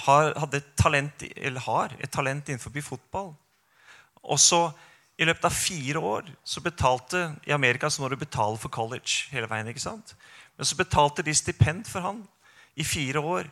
har, 0.06 0.32
hadde 0.38 0.60
et 0.60 0.74
talent, 0.78 1.24
eller 1.36 1.60
har 1.64 1.94
et 1.98 2.10
talent 2.10 2.48
innenfor 2.48 2.74
fotball. 2.82 3.32
Og 4.22 4.38
så 4.40 4.70
i 5.18 5.26
løpet 5.26 5.44
av 5.48 5.54
fire 5.54 5.98
år 5.98 6.28
så 6.46 6.60
betalte 6.62 7.34
I 7.46 7.52
Amerika 7.52 7.90
så 7.90 8.02
må 8.02 8.08
du 8.08 8.16
betale 8.16 8.58
for 8.58 8.68
college 8.68 9.26
hele 9.32 9.48
veien. 9.50 9.66
ikke 9.66 9.82
sant? 9.82 10.14
Men 10.56 10.66
så 10.66 10.76
betalte 10.76 11.22
de 11.22 11.34
stipend 11.34 11.86
for 11.86 12.00
han 12.00 12.22
i 12.76 12.84
fire 12.84 13.20
år 13.20 13.50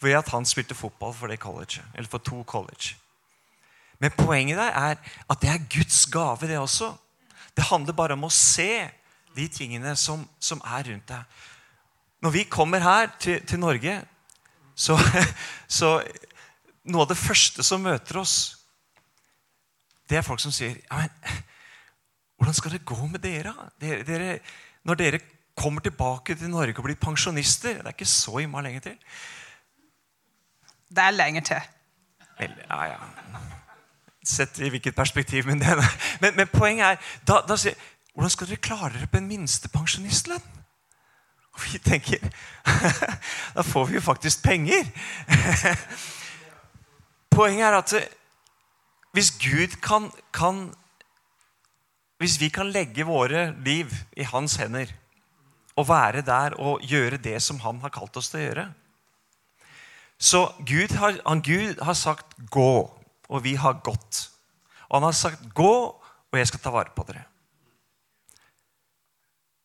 ved 0.00 0.18
at 0.18 0.28
han 0.28 0.44
spilte 0.44 0.74
fotball 0.74 1.14
for 1.14 1.26
det 1.26 1.40
colleget, 1.40 1.80
eller 1.94 2.08
for 2.08 2.18
to 2.18 2.42
college. 2.44 2.96
Men 3.98 4.10
poenget 4.10 4.58
der 4.58 4.72
er 4.72 4.96
at 5.30 5.40
det 5.40 5.48
er 5.48 5.68
Guds 5.78 6.06
gave, 6.06 6.48
det 6.48 6.58
også. 6.58 6.92
Det 7.56 7.64
handler 7.64 7.92
bare 7.92 8.12
om 8.12 8.24
å 8.24 8.28
se 8.28 8.90
de 9.36 9.48
tingene 9.48 9.96
som, 9.96 10.28
som 10.40 10.60
er 10.64 10.90
rundt 10.90 11.08
deg. 11.08 11.22
Når 12.24 12.32
vi 12.32 12.44
kommer 12.48 12.80
her 12.80 13.10
til, 13.20 13.42
til 13.46 13.60
Norge, 13.60 13.98
så, 14.74 14.96
så 15.78 15.98
Noe 16.84 17.04
av 17.04 17.08
det 17.08 17.16
første 17.16 17.64
som 17.64 17.80
møter 17.80 18.18
oss, 18.20 18.34
det 20.08 20.18
er 20.18 20.24
folk 20.24 20.40
som 20.42 20.52
sier 20.52 20.74
ja, 20.82 20.98
men, 21.00 21.38
Hvordan 22.36 22.56
skal 22.56 22.74
det 22.74 22.84
gå 22.84 23.06
med 23.08 23.22
dere? 23.24 23.54
dere, 23.80 24.02
dere 24.04 24.34
når 24.84 24.98
dere 25.00 25.20
kommer 25.56 25.80
tilbake 25.80 26.36
til 26.36 26.52
Norge 26.52 26.76
og 26.76 26.84
blir 26.84 26.98
pensjonister 27.00 27.78
Det 27.78 27.86
er 27.86 27.96
ikke 27.96 28.08
så 28.08 28.42
innmari 28.42 28.68
lenge 28.68 28.82
til. 28.84 28.98
Det 30.90 31.04
er 31.04 31.16
lenge 31.16 31.40
til. 31.40 31.70
Vel, 32.40 32.56
ja, 32.68 32.80
ja. 32.90 32.98
Sett 34.24 34.58
i 34.60 34.68
hvilket 34.68 34.96
perspektiv. 34.96 35.46
Men, 35.46 35.60
det, 35.60 35.76
men, 36.20 36.36
men 36.36 36.52
poenget 36.52 36.84
er 36.86 37.14
da, 37.28 37.40
da 37.48 37.56
sier 37.60 37.80
hvordan 38.12 38.30
skal 38.30 38.50
dere 38.50 38.64
klare 38.64 38.92
dere 38.96 39.08
på 39.10 39.22
en 39.22 39.30
minstepensjonistlønn? 39.30 40.53
Og 41.54 41.64
vi 41.70 41.78
tenker 41.78 42.22
Da 43.56 43.62
får 43.62 43.86
vi 43.86 43.98
jo 43.98 44.02
faktisk 44.02 44.42
penger. 44.42 44.86
Poenget 47.34 47.66
er 47.68 47.78
at 47.78 47.94
hvis 49.14 49.30
Gud 49.38 49.76
kan, 49.82 50.10
kan 50.34 50.74
Hvis 52.18 52.40
vi 52.40 52.48
kan 52.50 52.70
legge 52.74 53.06
våre 53.06 53.52
liv 53.62 53.92
i 54.16 54.26
hans 54.26 54.56
hender 54.58 54.90
og 55.74 55.88
være 55.88 56.22
der 56.22 56.54
og 56.62 56.82
gjøre 56.86 57.18
det 57.18 57.40
som 57.42 57.58
han 57.64 57.80
har 57.82 57.90
kalt 57.94 58.16
oss 58.16 58.30
til 58.30 58.38
å 58.38 58.44
gjøre 58.44 58.66
Så 60.18 60.40
Gud 60.66 60.94
har, 60.98 61.18
han, 61.26 61.42
Gud 61.42 61.82
har 61.82 61.94
sagt 61.98 62.36
'gå', 62.38 62.90
og 63.28 63.42
vi 63.42 63.54
har 63.54 63.80
gått. 63.82 64.30
Og 64.88 64.96
han 64.96 65.02
har 65.02 65.12
sagt 65.12 65.42
'gå', 65.42 65.94
og 66.32 66.38
jeg 66.38 66.46
skal 66.46 66.60
ta 66.60 66.70
vare 66.70 66.94
på 66.94 67.02
dere. 67.08 67.24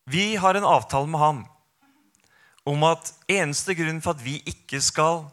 Vi 0.06 0.34
har 0.34 0.54
en 0.54 0.66
avtale 0.66 1.06
med 1.06 1.18
ham 1.18 1.46
om 2.70 2.86
at 2.86 3.12
eneste 3.30 3.74
grunn 3.78 4.00
for 4.04 4.14
at 4.14 4.24
vi 4.24 4.38
ikke 4.48 4.80
skal 4.84 5.24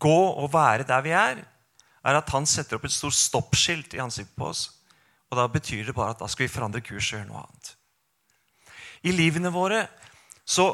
gå 0.00 0.20
og 0.34 0.50
være 0.52 0.86
der 0.88 1.04
vi 1.04 1.12
er, 1.14 1.42
er 2.04 2.18
at 2.18 2.32
han 2.34 2.46
setter 2.48 2.78
opp 2.78 2.86
et 2.88 2.94
stort 2.94 3.16
stoppskilt 3.16 3.94
i 3.94 4.02
ansiktet 4.02 4.36
på 4.36 4.50
oss. 4.50 4.66
Og 5.30 5.38
Da 5.38 5.46
betyr 5.48 5.86
det 5.86 5.94
bare 5.94 6.14
at 6.14 6.20
da 6.20 6.28
skal 6.30 6.46
vi 6.46 6.52
forandre 6.52 6.82
kurs 6.84 7.08
og 7.12 7.18
gjøre 7.18 7.28
noe 7.30 7.44
annet. 7.44 7.70
I 9.04 9.12
livene 9.12 9.52
våre 9.52 9.86
så, 10.44 10.66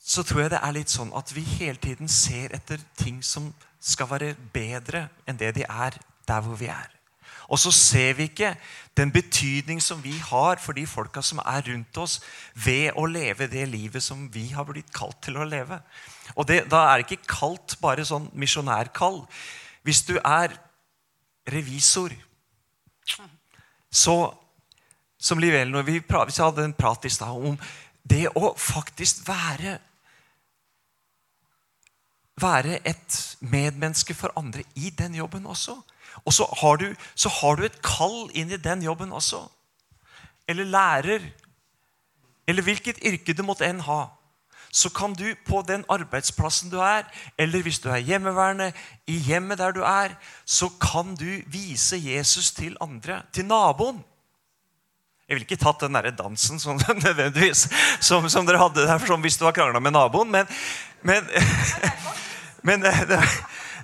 så 0.00 0.24
tror 0.24 0.44
jeg 0.44 0.54
det 0.54 0.60
er 0.62 0.76
litt 0.76 0.92
sånn 0.92 1.12
at 1.16 1.32
vi 1.34 1.44
hele 1.56 1.80
tiden 1.80 2.08
ser 2.08 2.54
etter 2.56 2.80
ting 3.00 3.22
som 3.24 3.52
skal 3.84 4.08
være 4.08 4.34
bedre 4.54 5.08
enn 5.28 5.40
det 5.40 5.54
de 5.58 5.66
er 5.68 5.98
der 6.28 6.44
hvor 6.44 6.56
vi 6.60 6.70
er. 6.72 6.93
Og 7.48 7.58
så 7.60 7.72
ser 7.74 8.14
vi 8.18 8.28
ikke 8.30 8.54
den 8.96 9.12
betydning 9.12 9.82
som 9.82 10.02
vi 10.04 10.14
har 10.18 10.60
for 10.62 10.76
de 10.76 10.86
folka 10.86 11.22
som 11.22 11.40
er 11.44 11.64
rundt 11.68 11.98
oss, 12.00 12.20
ved 12.54 12.92
å 12.96 13.06
leve 13.10 13.48
det 13.50 13.66
livet 13.68 14.02
som 14.02 14.28
vi 14.32 14.48
har 14.54 14.66
blitt 14.68 14.92
kalt 14.94 15.20
til 15.24 15.38
å 15.38 15.48
leve. 15.48 15.80
Og 16.36 16.46
det, 16.48 16.64
Da 16.70 16.86
er 16.88 17.02
det 17.02 17.10
ikke 17.10 17.34
kalt 17.36 17.76
bare 17.80 18.04
sånn 18.04 18.30
misjonærkall. 18.32 19.24
Hvis 19.82 20.02
du 20.06 20.16
er 20.24 20.56
revisor, 21.50 22.14
så 23.90 24.34
Som 25.24 25.38
Liv 25.38 25.54
Ellen 25.54 25.86
vi, 25.86 26.00
vi 26.04 26.42
hadde 26.42 26.64
en 26.64 26.74
prat 26.76 27.04
i 27.04 27.08
stad 27.08 27.32
om 27.32 27.54
det 28.04 28.26
å 28.36 28.50
faktisk 28.60 29.22
være 29.24 29.78
være 32.40 32.78
et 32.84 33.36
medmenneske 33.40 34.14
for 34.14 34.32
andre 34.36 34.64
i 34.74 34.90
den 34.90 35.14
jobben 35.14 35.46
også. 35.46 35.76
Og 36.24 36.32
så 36.32 36.46
har, 36.60 36.76
du, 36.76 36.94
så 37.14 37.28
har 37.28 37.56
du 37.56 37.64
et 37.66 37.80
kall 37.82 38.28
inn 38.34 38.52
i 38.52 38.60
den 38.60 38.82
jobben 38.86 39.12
også. 39.12 39.42
Eller 40.48 40.64
lærer. 40.64 41.26
Eller 42.46 42.62
hvilket 42.62 43.02
yrke 43.04 43.34
du 43.34 43.42
måtte 43.46 43.66
enn 43.66 43.82
ha. 43.88 44.06
Så 44.74 44.90
kan 44.90 45.12
du 45.14 45.28
på 45.46 45.60
den 45.62 45.84
arbeidsplassen 45.88 46.70
du 46.72 46.80
er, 46.82 47.04
eller 47.38 47.62
hvis 47.62 47.78
du 47.78 47.92
er 47.94 48.02
hjemmeværende, 48.02 48.72
i 49.06 49.20
hjemmet 49.22 49.60
der 49.60 49.70
du 49.70 49.84
er, 49.86 50.16
så 50.44 50.66
kan 50.82 51.14
du 51.14 51.28
vise 51.46 52.00
Jesus 52.02 52.50
til 52.52 52.74
andre. 52.82 53.22
Til 53.32 53.46
naboen. 53.46 54.02
Jeg 55.28 55.36
ville 55.36 55.46
ikke 55.46 55.62
tatt 55.62 55.80
den 55.80 55.94
der 55.94 56.10
dansen 56.10 56.58
som, 56.60 56.80
nødvendigvis 57.06 57.68
som, 58.00 58.26
som, 58.28 58.46
dere 58.46 58.60
hadde 58.60 58.82
der 58.84 59.06
som 59.06 59.22
hvis 59.24 59.38
du 59.38 59.46
har 59.46 59.54
krangla 59.56 59.80
med 59.80 59.94
naboen, 59.94 60.30
men, 60.30 60.50
men, 61.02 61.24
men 62.66 62.82
det, 62.82 62.92
det, 63.08 63.20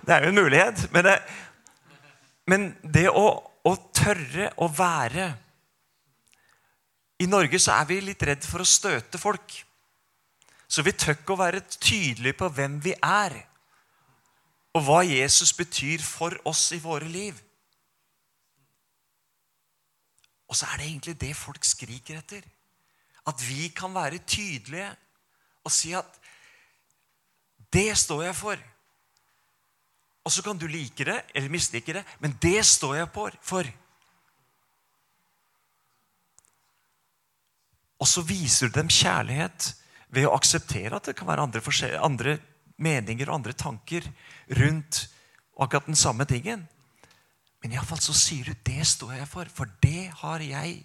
er 0.08 0.26
jo 0.26 0.34
en 0.34 0.42
mulighet. 0.42 0.88
Men 0.92 1.06
det, 1.06 1.16
men 2.50 2.72
det 2.82 3.06
å, 3.12 3.26
å 3.62 3.72
tørre 3.94 4.50
å 4.58 4.66
være 4.74 5.28
I 7.20 7.28
Norge 7.28 7.60
så 7.60 7.76
er 7.76 7.86
vi 7.90 8.00
litt 8.02 8.22
redd 8.24 8.46
for 8.48 8.64
å 8.64 8.68
støte 8.68 9.20
folk. 9.20 9.52
Så 10.70 10.82
vi 10.86 10.94
tør 10.96 11.18
ikke 11.18 11.34
å 11.34 11.42
være 11.42 11.60
tydelige 11.76 12.38
på 12.40 12.48
hvem 12.56 12.78
vi 12.80 12.94
er, 12.96 13.34
og 14.72 14.86
hva 14.86 15.00
Jesus 15.04 15.52
betyr 15.58 16.00
for 16.00 16.36
oss 16.48 16.70
i 16.72 16.78
våre 16.80 17.08
liv. 17.10 17.36
Og 20.48 20.56
så 20.56 20.70
er 20.70 20.80
det 20.80 20.88
egentlig 20.88 21.16
det 21.20 21.34
folk 21.36 21.66
skriker 21.66 22.22
etter. 22.22 22.46
At 23.28 23.42
vi 23.44 23.68
kan 23.76 23.92
være 23.94 24.22
tydelige 24.26 24.88
og 25.66 25.74
si 25.74 25.92
at 25.94 26.16
det 27.70 27.92
står 27.98 28.24
jeg 28.30 28.38
for. 28.38 28.62
Og 30.24 30.32
så 30.32 30.42
kan 30.44 30.58
du 30.58 30.66
like 30.68 31.04
det 31.04 31.22
eller 31.34 31.52
mislike 31.52 31.94
det, 31.96 32.04
men 32.20 32.36
det 32.42 32.64
står 32.66 32.96
jeg 32.98 33.08
for. 33.42 33.70
Og 38.00 38.08
så 38.08 38.24
viser 38.24 38.68
du 38.68 38.78
dem 38.78 38.92
kjærlighet 38.92 39.72
ved 40.10 40.26
å 40.26 40.34
akseptere 40.36 40.96
at 40.96 41.08
det 41.08 41.16
kan 41.16 41.28
være 41.28 41.46
andre, 41.46 41.62
andre 42.00 42.36
meninger 42.80 43.28
og 43.28 43.40
andre 43.40 43.56
tanker 43.56 44.06
rundt 44.60 45.04
akkurat 45.60 45.88
den 45.88 45.98
samme 45.98 46.24
tingen. 46.28 46.64
Men 47.60 47.74
iallfall 47.76 48.00
så 48.00 48.16
sier 48.16 48.44
du 48.44 48.54
'det 48.54 48.86
står 48.86 49.12
jeg 49.12 49.28
for', 49.28 49.52
for 49.52 49.66
det 49.82 50.10
har 50.22 50.40
jeg 50.40 50.84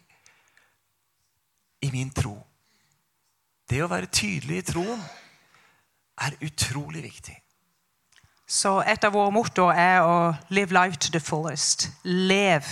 i 1.81 1.91
min 1.91 2.09
tro. 2.09 2.35
Det 3.69 3.83
å 3.83 3.87
være 3.87 4.11
tydelig 4.11 4.57
i 4.57 4.61
troen 4.71 5.01
er 6.17 6.37
utrolig 6.41 7.03
viktig. 7.03 7.44
Så 8.47 8.77
et 8.85 9.03
av 9.03 9.13
våre 9.13 9.33
mottoer 9.33 9.73
er 9.73 10.01
å 10.05 10.35
'live 10.49 10.71
life 10.71 10.97
to 10.97 11.09
the 11.11 11.19
fullest'. 11.19 11.89
Lev. 12.03 12.63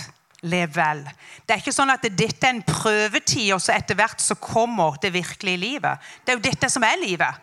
Lev 0.42 0.74
vel. 0.76 1.08
Det 1.46 1.54
er 1.54 1.58
ikke 1.58 1.72
sånn 1.72 1.90
at 1.90 2.02
dette 2.02 2.46
er 2.46 2.50
en 2.50 2.62
prøvetid, 2.62 3.54
og 3.54 3.60
så 3.60 3.72
etter 3.72 3.94
hvert 3.94 4.20
så 4.20 4.34
kommer 4.34 4.98
det 5.02 5.12
virkelige 5.12 5.56
livet. 5.56 5.98
Det 6.24 6.32
er 6.32 6.36
jo 6.36 6.50
dette 6.50 6.70
som 6.70 6.82
er 6.82 7.00
livet. 7.00 7.34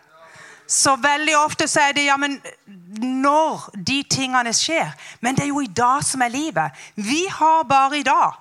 Så 0.68 0.96
veldig 0.96 1.38
ofte 1.38 1.68
så 1.68 1.82
er 1.82 1.92
det 1.94 2.06
ja, 2.06 2.16
men 2.18 2.40
når 3.02 3.72
de 3.76 4.04
tingene 4.04 4.54
skjer. 4.54 4.94
Men 5.20 5.36
det 5.36 5.44
er 5.44 5.48
jo 5.48 5.60
i 5.60 5.68
dag 5.68 6.04
som 6.04 6.22
er 6.22 6.30
livet. 6.30 6.72
Vi 6.96 7.26
har 7.28 7.64
bare 7.64 8.00
i 8.00 8.04
dag. 8.04 8.38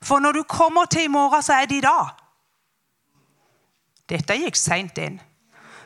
For 0.00 0.18
når 0.18 0.32
du 0.32 0.42
kommer 0.42 0.84
til 0.86 1.04
i 1.04 1.12
morgen, 1.12 1.42
så 1.42 1.52
er 1.52 1.66
det 1.66 1.76
i 1.76 1.84
dag. 1.84 2.14
Dette 4.08 4.36
gikk 4.36 4.56
seint 4.56 4.98
inn. 4.98 5.20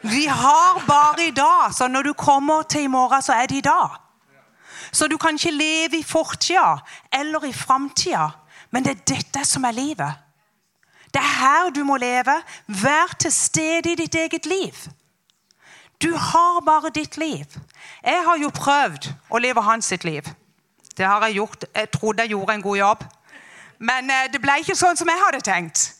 Vi 0.02 0.26
har 0.26 0.84
bare 0.86 1.26
i 1.26 1.30
dag. 1.30 1.74
Så 1.74 1.88
når 1.88 2.02
du 2.02 2.12
kommer 2.12 2.62
til 2.62 2.82
i 2.82 2.86
morgen, 2.86 3.22
så 3.22 3.32
er 3.32 3.46
det 3.46 3.56
i 3.56 3.60
dag. 3.60 3.88
Så 4.92 5.06
du 5.08 5.16
kan 5.16 5.34
ikke 5.34 5.50
leve 5.50 5.98
i 5.98 6.02
fortida 6.02 6.76
eller 7.12 7.44
i 7.44 7.52
framtida. 7.52 8.28
Men 8.70 8.84
det 8.84 8.90
er 8.90 9.14
dette 9.14 9.44
som 9.44 9.64
er 9.64 9.72
livet. 9.72 10.12
Det 11.14 11.20
er 11.20 11.40
her 11.40 11.70
du 11.70 11.84
må 11.84 11.96
leve. 11.96 12.42
Vær 12.66 13.16
til 13.18 13.32
stede 13.32 13.92
i 13.92 13.94
ditt 13.94 14.14
eget 14.14 14.46
liv. 14.46 14.74
Du 16.02 16.14
har 16.14 16.60
bare 16.60 16.90
ditt 16.94 17.16
liv. 17.16 17.44
Jeg 18.04 18.24
har 18.24 18.36
jo 18.36 18.50
prøvd 18.54 19.12
å 19.30 19.38
leve 19.38 19.62
hans 19.62 19.84
sitt 19.84 20.04
liv. 20.04 20.22
Det 20.96 21.06
har 21.06 21.24
jeg 21.26 21.34
gjort. 21.34 21.64
Jeg 21.74 21.90
trodde 21.90 22.22
jeg 22.22 22.30
gjorde 22.30 22.54
en 22.54 22.62
god 22.62 22.76
jobb. 22.76 23.04
Men 23.78 24.10
eh, 24.10 24.28
det 24.32 24.40
ble 24.42 24.58
ikke 24.60 24.76
sånn 24.78 24.96
som 24.98 25.08
jeg 25.10 25.22
hadde 25.24 25.40
tenkt. 25.46 25.97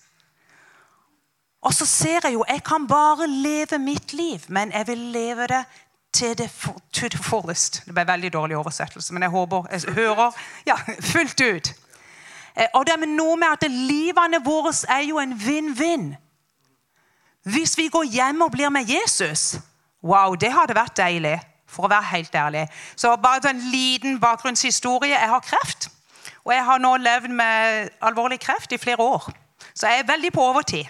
Og 1.62 1.75
så 1.75 1.87
ser 1.87 2.21
jeg 2.25 2.33
jo 2.33 2.45
jeg 2.49 2.62
kan 2.65 2.87
bare 2.87 3.27
leve 3.27 3.79
mitt 3.79 4.12
liv, 4.12 4.45
men 4.49 4.73
jeg 4.73 4.87
vil 4.87 4.99
leve 4.99 5.47
det 5.47 5.65
til 6.12 6.38
det 6.38 6.50
for, 6.50 6.77
to 6.93 7.09
the 7.09 7.19
fullest. 7.19 7.83
Det 7.87 7.95
ble 7.95 8.07
veldig 8.07 8.33
dårlig 8.33 8.57
oversettelse, 8.57 9.12
men 9.12 9.23
jeg 9.23 9.31
håper 9.31 9.67
jeg 9.73 9.95
hører 9.95 10.38
ja, 10.67 10.77
fullt 11.00 11.41
ut. 11.41 11.75
Eh, 12.57 12.67
Og 12.75 12.87
det 12.87 12.95
er 12.95 13.07
noe 13.07 13.37
med 13.37 13.49
at 13.53 13.71
livene 13.71 14.41
våre 14.45 14.73
er 14.88 15.05
jo 15.09 15.19
en 15.19 15.35
vinn-vinn. 15.47 16.17
Hvis 17.43 17.79
vi 17.79 17.88
går 17.88 18.05
hjem 18.05 18.43
og 18.43 18.53
blir 18.53 18.69
med 18.69 18.88
Jesus, 18.88 19.59
wow, 20.03 20.35
det 20.35 20.53
hadde 20.53 20.75
vært 20.75 20.97
deilig. 20.97 21.38
For 21.69 21.85
å 21.85 21.91
være 21.93 22.09
helt 22.15 22.35
ærlig. 22.35 22.62
Så 22.97 23.11
bare 23.21 23.50
en 23.50 23.59
liten 23.71 24.17
bakgrunnshistorie. 24.21 25.12
Jeg 25.12 25.29
har 25.29 25.43
kreft. 25.45 25.91
Og 26.45 26.55
jeg 26.55 26.65
har 26.65 26.79
nå 26.81 26.95
levd 26.97 27.29
med 27.29 27.91
alvorlig 28.00 28.38
kreft 28.41 28.73
i 28.73 28.79
flere 28.81 29.05
år. 29.05 29.27
Så 29.75 29.87
jeg 29.87 30.00
er 30.00 30.09
veldig 30.09 30.31
på 30.33 30.47
overtid. 30.49 30.88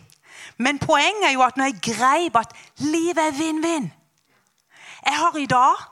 Men 0.58 0.78
poenget 0.78 1.28
er 1.28 1.36
jo 1.36 1.44
at 1.46 1.56
når 1.56 1.70
jeg 1.70 1.80
greip 1.94 2.36
at 2.36 2.54
livet 2.82 3.20
er 3.22 3.36
vinn-vinn 3.36 3.92
Jeg 5.06 5.14
har 5.14 5.36
i 5.38 5.46
dag, 5.46 5.84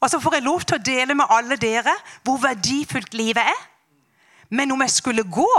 og 0.00 0.10
så 0.10 0.20
får 0.20 0.34
jeg 0.34 0.42
lov 0.42 0.60
til 0.60 0.76
å 0.76 0.84
dele 0.84 1.16
med 1.16 1.32
alle 1.32 1.56
dere 1.56 1.94
hvor 2.24 2.40
verdifullt 2.42 3.14
livet 3.14 3.42
er. 3.42 3.62
Men 4.50 4.72
om 4.72 4.82
jeg 4.84 4.90
skulle 4.90 5.24
gå 5.24 5.54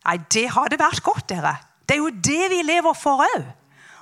Nei, 0.00 0.16
det 0.32 0.46
hadde 0.54 0.78
vært 0.80 1.02
godt, 1.04 1.26
dere. 1.28 1.58
Det 1.84 1.92
er 1.92 1.98
jo 2.00 2.08
det 2.24 2.46
vi 2.48 2.62
lever 2.64 2.94
for 2.96 3.20
òg. 3.20 3.42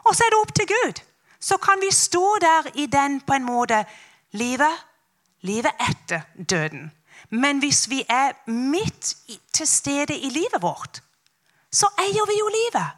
Og 0.07 0.15
så 0.15 0.23
er 0.23 0.31
det 0.31 0.39
opp 0.39 0.53
til 0.55 0.69
Gud. 0.71 1.01
Så 1.41 1.57
kan 1.59 1.81
vi 1.83 1.91
stå 1.91 2.37
der 2.41 2.69
i 2.75 2.87
den 2.87 3.21
på 3.21 3.35
en 3.35 3.47
måte 3.47 3.81
livet, 4.39 4.85
livet 5.43 5.75
etter 5.83 6.21
døden. 6.39 6.93
Men 7.31 7.59
hvis 7.59 7.91
vi 7.91 8.05
er 8.09 8.37
midt 8.47 9.15
til 9.53 9.67
stede 9.67 10.15
i 10.15 10.31
livet 10.31 10.63
vårt, 10.63 11.03
så 11.73 11.91
eier 11.99 12.31
vi 12.31 12.39
jo 12.39 12.49
livet. 12.55 12.95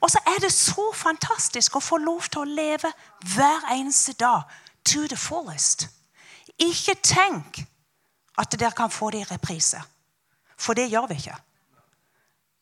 Og 0.00 0.10
så 0.10 0.18
er 0.26 0.38
det 0.40 0.52
så 0.52 0.92
fantastisk 0.94 1.76
å 1.76 1.82
få 1.82 1.98
lov 1.98 2.28
til 2.30 2.44
å 2.44 2.50
leve 2.50 2.92
hver 3.34 3.66
eneste 3.74 4.12
dag 4.12 4.42
to 4.84 5.06
the 5.10 5.16
fullest. 5.16 5.88
Ikke 6.58 6.94
tenk 7.02 7.64
at 8.38 8.54
dere 8.54 8.72
kan 8.76 8.90
få 8.90 9.10
det 9.10 9.24
i 9.24 9.30
reprise. 9.32 9.82
For 10.58 10.74
det 10.74 10.90
gjør 10.90 11.06
vi 11.10 11.18
ikke. 11.18 11.36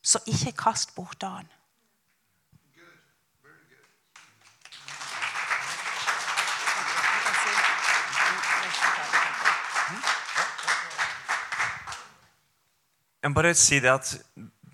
Så 0.03 0.19
ikke 0.27 0.53
kast 0.53 0.95
bort 0.95 1.21
dagen. 1.21 1.49
Jeg 13.23 13.31
må 13.31 13.35
bare 13.35 13.55
si 13.59 13.81
det 13.83 13.91
at 13.91 14.13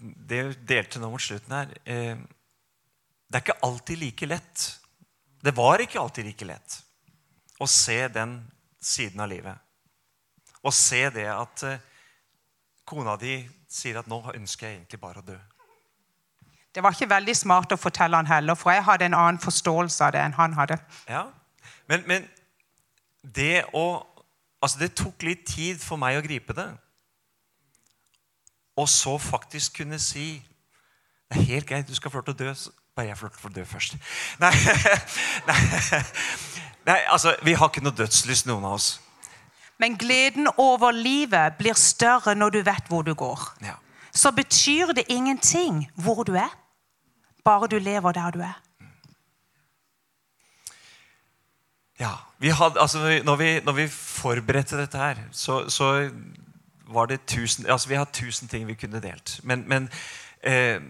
det 0.03 0.43
delte 0.69 1.01
nå 1.01 1.09
mot 1.09 1.23
slutten 1.23 1.55
her 1.57 1.71
eh, 1.89 2.19
Det 3.33 3.39
er 3.39 3.45
ikke 3.47 3.63
alltid 3.65 3.97
like 3.97 4.27
lett. 4.29 4.65
Det 5.41 5.57
var 5.57 5.81
ikke 5.81 6.01
alltid 6.01 6.27
like 6.29 6.45
lett 6.45 6.83
å 7.63 7.67
se 7.71 7.97
den 8.13 8.37
siden 8.83 9.23
av 9.23 9.31
livet. 9.31 9.57
Å 10.63 10.71
se 10.75 11.01
det 11.15 11.29
at 11.31 11.63
eh, 11.67 11.81
kona 12.85 13.17
di 13.17 13.39
sier 13.71 13.99
at 13.99 14.09
'nå 14.11 14.35
ønsker 14.35 14.67
jeg 14.67 14.77
egentlig 14.77 15.01
bare 15.01 15.23
å 15.23 15.27
dø'. 15.27 15.39
Det 16.75 16.83
var 16.83 16.93
ikke 16.93 17.09
veldig 17.09 17.37
smart 17.37 17.73
å 17.73 17.81
fortelle 17.81 18.17
han 18.17 18.27
heller, 18.27 18.55
for 18.55 18.73
jeg 18.73 18.85
hadde 18.85 19.05
en 19.05 19.15
annen 19.15 19.41
forståelse 19.41 20.05
av 20.05 20.13
det 20.13 20.21
enn 20.21 20.37
han 20.37 20.53
hadde. 20.53 20.79
Ja, 21.09 21.31
Men, 21.87 22.05
men 22.07 22.29
det 23.23 23.65
å 23.75 24.07
Altså, 24.63 24.79
det 24.79 24.95
tok 24.95 25.23
litt 25.27 25.41
tid 25.47 25.81
for 25.83 25.99
meg 25.99 26.15
å 26.15 26.23
gripe 26.23 26.55
det. 26.55 26.69
Og 28.79 28.87
så 28.89 29.17
faktisk 29.19 29.81
kunne 29.81 29.99
si 29.99 30.39
Det 31.33 31.41
er 31.41 31.49
helt 31.49 31.67
greit, 31.67 31.89
du 31.89 31.95
skal 31.95 32.11
få 32.11 32.21
lov 32.21 32.29
til 32.29 32.35
å 32.35 32.45
dø. 32.45 32.55
Bare 32.97 33.07
jeg 33.07 33.17
får 33.17 33.55
dø 33.55 33.65
først. 33.65 33.95
Nei, 34.41 34.53
nei, 35.49 35.61
nei, 36.87 36.99
altså, 37.09 37.33
vi 37.43 37.55
har 37.57 37.71
ikke 37.71 37.85
noe 37.85 37.97
dødslyst, 37.97 38.47
noen 38.51 38.67
av 38.69 38.77
oss. 38.77 38.89
Men 39.81 39.97
gleden 39.99 40.51
over 40.61 40.93
livet 40.93 41.57
blir 41.59 41.79
større 41.79 42.35
når 42.37 42.59
du 42.59 42.61
vet 42.67 42.91
hvor 42.93 43.07
du 43.07 43.15
går. 43.17 43.47
Ja. 43.65 43.79
Så 44.13 44.31
betyr 44.37 44.93
det 44.93 45.09
ingenting 45.09 45.87
hvor 45.97 46.23
du 46.29 46.37
er, 46.37 46.53
bare 47.45 47.71
du 47.73 47.79
lever 47.79 48.13
der 48.13 48.31
du 48.31 48.45
er. 48.45 48.61
Ja, 52.01 52.13
vi 52.39 52.53
hadde, 52.53 52.81
altså, 52.81 52.99
når, 53.25 53.37
vi, 53.37 53.61
når 53.65 53.73
vi 53.73 53.89
forberedte 53.89 54.77
dette 54.77 54.99
her, 54.99 55.17
så, 55.33 55.69
så 55.71 56.11
var 56.93 57.07
det 57.07 57.25
tusen 57.27 57.67
altså 57.67 57.89
Vi 57.89 57.95
har 57.95 58.05
tusen 58.05 58.49
ting 58.49 58.67
vi 58.67 58.75
kunne 58.75 59.01
delt. 59.01 59.41
Men, 59.43 59.65
men 59.69 59.89
eh, 60.43 60.83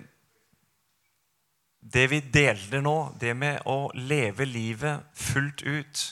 det 1.82 2.06
vi 2.10 2.20
deler 2.20 2.82
nå, 2.82 2.96
det 3.20 3.34
med 3.34 3.64
å 3.66 3.90
leve 3.98 4.46
livet 4.46 5.02
fullt 5.18 5.64
ut, 5.66 6.02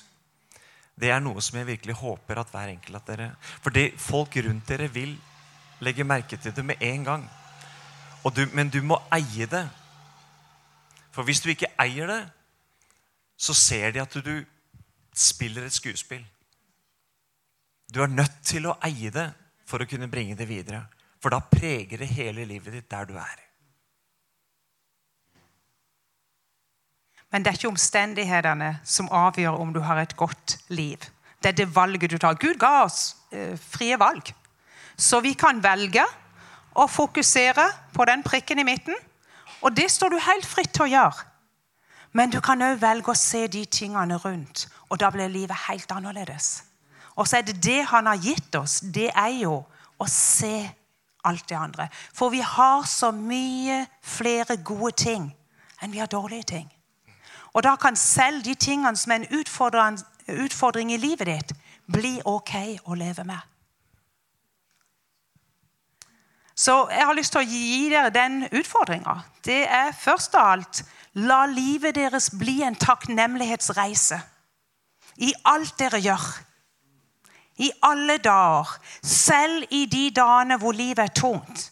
det 1.00 1.12
er 1.14 1.22
noe 1.22 1.40
som 1.40 1.56
jeg 1.61 1.68
virkelig 1.68 1.96
håper 2.02 2.40
at 2.42 2.50
hver 2.52 2.72
enkelt 2.74 2.98
av 2.98 3.04
dere 3.09 3.28
For 3.62 3.72
det, 3.72 3.94
folk 3.96 4.35
rundt 4.44 4.68
dere 4.68 4.90
vil 4.92 5.14
legge 5.80 6.04
merke 6.04 6.37
til 6.37 6.52
det 6.52 6.64
med 6.66 6.83
en 6.85 7.04
gang. 7.06 7.22
Du, 8.37 8.42
men 8.52 8.68
du 8.68 8.83
må 8.85 8.98
eie 9.14 9.46
det. 9.48 9.64
For 11.14 11.24
hvis 11.24 11.40
du 11.40 11.48
ikke 11.48 11.70
eier 11.80 12.11
det, 12.11 12.20
så 13.40 13.56
ser 13.56 13.94
de 13.94 14.02
at 14.02 14.12
du 14.12 14.35
spiller 15.16 15.64
et 15.64 15.72
skuespill. 15.72 16.26
Du 17.88 18.02
er 18.04 18.12
nødt 18.12 18.42
til 18.44 18.68
å 18.68 18.76
eie 18.85 19.09
det 19.14 19.30
for 19.66 19.80
å 19.80 19.88
kunne 19.88 20.11
bringe 20.11 20.37
det 20.37 20.50
videre. 20.50 20.85
For 21.20 21.33
da 21.33 21.40
preger 21.40 22.04
det 22.04 22.12
hele 22.12 22.44
livet 22.44 22.76
ditt 22.76 22.90
der 22.92 23.09
du 23.09 23.16
er. 23.16 23.49
Men 27.31 27.45
det 27.45 27.51
er 27.51 27.59
ikke 27.59 27.71
omstendighetene 27.71 28.73
som 28.85 29.11
avgjør 29.14 29.61
om 29.62 29.75
du 29.75 29.81
har 29.87 30.01
et 30.03 30.16
godt 30.16 30.59
liv. 30.69 30.99
Det 31.43 31.53
er 31.53 31.59
det 31.62 31.75
valget 31.77 32.11
du 32.11 32.19
tar. 32.19 32.35
Gud 32.35 32.59
ga 32.59 32.83
oss 32.85 33.16
eh, 33.33 33.55
frie 33.59 33.99
valg. 33.99 34.33
Så 34.97 35.21
vi 35.25 35.33
kan 35.38 35.62
velge 35.62 36.05
å 36.75 36.87
fokusere 36.90 37.66
på 37.95 38.05
den 38.05 38.23
prikken 38.27 38.59
i 38.59 38.66
midten. 38.66 38.97
Og 39.62 39.77
det 39.77 39.90
står 39.90 40.12
du 40.12 40.19
helt 40.25 40.47
fritt 40.47 40.73
til 40.75 40.88
å 40.88 40.90
gjøre. 40.90 41.27
Men 42.12 42.33
du 42.33 42.40
kan 42.43 42.62
òg 42.66 42.81
velge 42.83 43.12
å 43.12 43.19
se 43.19 43.45
de 43.47 43.62
tingene 43.71 44.16
rundt, 44.19 44.66
og 44.90 44.99
da 44.99 45.12
blir 45.14 45.31
livet 45.31 45.69
helt 45.69 45.93
annerledes. 45.95 46.64
Og 47.14 47.29
så 47.29 47.38
er 47.38 47.47
det 47.47 47.61
det 47.62 47.85
han 47.87 48.09
har 48.11 48.19
gitt 48.19 48.55
oss. 48.59 48.81
Det 48.83 49.11
er 49.14 49.37
jo 49.45 49.61
å 50.01 50.09
se 50.11 50.64
alt 51.29 51.47
det 51.49 51.59
andre. 51.59 51.87
For 52.14 52.33
vi 52.33 52.40
har 52.43 52.83
så 52.88 53.12
mye 53.14 53.85
flere 54.03 54.57
gode 54.57 54.97
ting 54.99 55.31
enn 55.81 55.93
vi 55.93 56.01
har 56.03 56.11
dårlige 56.11 56.49
ting. 56.57 56.69
Og 57.52 57.62
da 57.62 57.74
kan 57.76 57.96
selv 57.96 58.44
de 58.44 58.54
tingene 58.54 58.96
som 58.96 59.12
er 59.12 59.24
en 59.24 59.38
utfordring, 59.40 60.92
i 60.92 60.96
livet 60.96 61.26
ditt, 61.26 61.54
bli 61.90 62.20
ok 62.24 62.54
å 62.86 62.94
leve 62.94 63.24
med. 63.24 63.40
Så 66.54 66.74
jeg 66.92 67.06
har 67.06 67.16
lyst 67.16 67.32
til 67.32 67.40
å 67.40 67.48
gi 67.48 67.88
dere 67.88 68.12
den 68.12 68.44
utfordringa. 68.52 69.16
Det 69.44 69.64
er 69.64 69.94
først 69.96 70.34
av 70.36 70.50
alt 70.52 70.82
la 71.18 71.46
livet 71.48 71.96
deres 71.96 72.28
bli 72.38 72.60
en 72.62 72.76
takknemlighetsreise. 72.76 74.20
I 75.16 75.32
alt 75.44 75.78
dere 75.78 75.98
gjør. 75.98 76.26
I 77.64 77.70
alle 77.82 78.18
dager. 78.22 78.76
Selv 79.02 79.64
i 79.70 79.86
de 79.90 80.10
dagene 80.14 80.58
hvor 80.60 80.76
livet 80.76 81.08
er 81.08 81.14
tungt. 81.16 81.70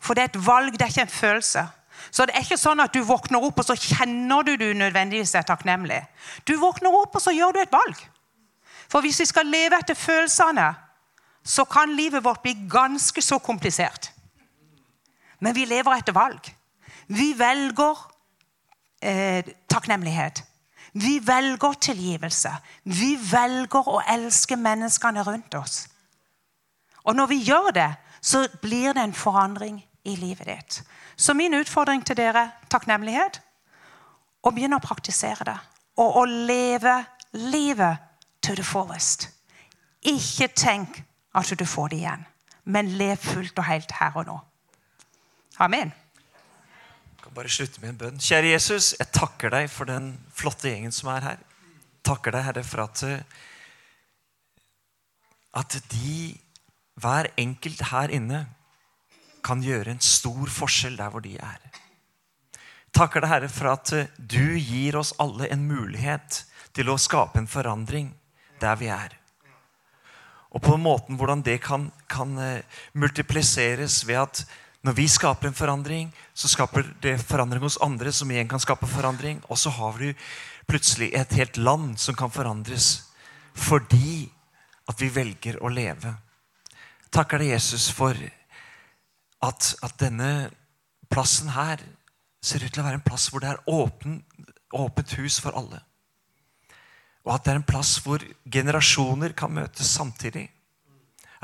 For 0.00 0.14
det 0.14 0.22
er 0.22 0.32
et 0.32 0.46
valg, 0.46 0.72
det 0.72 0.86
er 0.86 0.94
ikke 0.94 1.08
en 1.08 1.18
følelse. 1.18 1.66
Så 2.14 2.28
det 2.28 2.36
er 2.36 2.44
ikke 2.46 2.60
sånn 2.60 2.78
at 2.78 2.94
du 2.94 3.00
våkner 3.02 3.42
opp 3.42 3.58
og 3.58 3.66
så 3.66 3.74
kjenner 3.74 4.46
du 4.46 4.52
du 4.60 4.68
nødvendigvis 4.78 5.34
er 5.34 5.46
takknemlig. 5.48 5.98
Du 6.46 6.54
våkner 6.62 6.94
opp 6.94 7.16
og 7.18 7.22
så 7.24 7.34
gjør 7.34 7.56
du 7.56 7.62
et 7.64 7.74
valg. 7.74 7.98
For 8.86 9.02
hvis 9.02 9.18
vi 9.24 9.26
skal 9.26 9.50
leve 9.50 9.80
etter 9.82 9.98
følelsene, 9.98 10.68
så 11.44 11.64
kan 11.66 11.96
livet 11.96 12.22
vårt 12.24 12.44
bli 12.44 12.54
ganske 12.70 13.22
så 13.22 13.40
komplisert. 13.42 14.12
Men 15.42 15.56
vi 15.56 15.66
lever 15.66 15.98
etter 15.98 16.14
valg. 16.14 16.46
Vi 17.10 17.32
velger 17.38 18.04
eh, 19.02 19.50
takknemlighet. 19.68 20.44
Vi 20.94 21.18
velger 21.26 21.80
tilgivelse. 21.82 22.54
Vi 22.84 23.16
velger 23.18 23.90
å 23.90 24.00
elske 24.14 24.56
menneskene 24.56 25.26
rundt 25.26 25.58
oss. 25.58 25.88
Og 27.04 27.18
når 27.18 27.32
vi 27.34 27.42
gjør 27.42 27.72
det, 27.74 27.90
så 28.22 28.46
blir 28.62 28.94
det 28.94 29.02
en 29.02 29.18
forandring 29.18 29.82
i 30.06 30.14
livet 30.16 30.46
ditt. 30.46 30.84
Så 31.16 31.34
min 31.34 31.54
utfordring 31.54 32.04
til 32.06 32.16
dere 32.18 32.50
takknemlighet. 32.70 33.40
Og 34.44 34.54
begynne 34.54 34.76
å 34.76 34.84
praktisere 34.84 35.46
det. 35.48 35.56
Og 36.02 36.18
å 36.20 36.24
leve 36.26 36.98
livet 37.32 38.02
to 38.42 38.54
the 38.54 38.64
fullest. 38.64 39.28
Ikke 40.04 40.50
tenk 40.52 41.02
at 41.34 41.50
du 41.58 41.64
får 41.66 41.90
det 41.90 42.02
igjen, 42.02 42.24
men 42.64 42.92
lev 42.98 43.16
fullt 43.22 43.58
og 43.58 43.66
helt 43.66 43.94
her 43.98 44.18
og 44.20 44.26
nå. 44.28 44.36
Amen. 45.64 45.92
Jeg 45.94 47.22
kan 47.22 47.34
bare 47.34 47.50
slutte 47.50 47.80
med 47.80 47.94
en 47.94 48.00
bønn. 48.02 48.20
Kjære 48.20 48.52
Jesus, 48.52 48.92
jeg 48.98 49.10
takker 49.16 49.54
deg 49.54 49.70
for 49.72 49.88
den 49.88 50.12
flotte 50.34 50.68
gjengen 50.68 50.92
som 50.92 51.08
er 51.14 51.28
her. 51.30 51.42
Takker 52.04 52.36
deg, 52.36 52.44
Herre, 52.44 52.64
for 52.68 52.84
at, 52.84 53.02
at 55.56 55.78
de, 55.94 56.34
hver 57.00 57.30
enkelt 57.40 57.86
her 57.88 58.12
inne, 58.12 58.44
kan 59.44 59.62
gjøre 59.62 59.92
en 59.92 60.02
stor 60.02 60.50
forskjell 60.50 60.96
der 60.98 61.12
hvor 61.12 61.24
de 61.24 61.36
er. 61.36 61.60
Takker 62.94 63.24
deg, 63.24 63.30
Herre, 63.32 63.50
for 63.50 63.72
at 63.72 63.92
eh, 63.96 64.10
du 64.18 64.56
gir 64.56 64.96
oss 65.00 65.12
alle 65.22 65.48
en 65.50 65.66
mulighet 65.66 66.44
til 66.74 66.90
å 66.90 66.98
skape 67.00 67.40
en 67.40 67.50
forandring 67.50 68.12
der 68.62 68.78
vi 68.78 68.90
er. 68.94 69.16
Og 70.54 70.62
på 70.62 70.76
en 70.76 70.84
måte 70.84 71.16
hvordan 71.18 71.42
det 71.42 71.58
kan, 71.64 71.88
kan 72.10 72.36
eh, 72.38 72.62
multipliseres 72.94 74.04
ved 74.06 74.22
at 74.22 74.44
når 74.84 74.98
vi 74.98 75.06
skaper 75.08 75.48
en 75.48 75.56
forandring, 75.56 76.10
så 76.36 76.50
skaper 76.52 76.86
det 77.02 77.16
forandring 77.24 77.64
hos 77.64 77.80
andre, 77.82 78.12
som 78.12 78.30
igjen 78.30 78.50
kan 78.50 78.60
skape 78.62 78.86
forandring. 78.86 79.40
Og 79.48 79.58
så 79.58 79.72
har 79.72 79.96
vi 79.96 80.12
plutselig 80.68 81.08
et 81.16 81.32
helt 81.40 81.56
land 81.56 81.96
som 82.00 82.16
kan 82.16 82.32
forandres 82.32 83.08
fordi 83.54 84.26
at 84.90 84.98
vi 84.98 85.08
velger 85.14 85.60
å 85.62 85.70
leve. 85.70 86.10
Takker 87.14 87.38
deg, 87.38 87.54
Jesus, 87.54 87.86
for 87.94 88.18
at, 89.44 89.74
at, 89.84 89.96
denne 90.00 90.50
plassen 91.12 91.50
her 91.54 91.82
ser 92.44 92.64
ut 92.64 92.72
til 92.72 92.82
å 92.82 92.86
være 92.86 93.00
en 93.00 93.06
plass 93.06 93.28
hvor 93.30 93.44
det 93.44 93.52
er 93.52 93.62
åpen, 93.70 94.18
åpent 94.74 95.16
hus 95.20 95.38
for 95.42 95.56
alle. 95.58 95.80
Og 97.24 97.32
at 97.34 97.44
det 97.44 97.54
er 97.54 97.60
en 97.60 97.68
plass 97.68 97.96
hvor 98.04 98.24
generasjoner 98.52 99.32
kan 99.36 99.54
møtes 99.54 99.92
samtidig. 99.96 100.48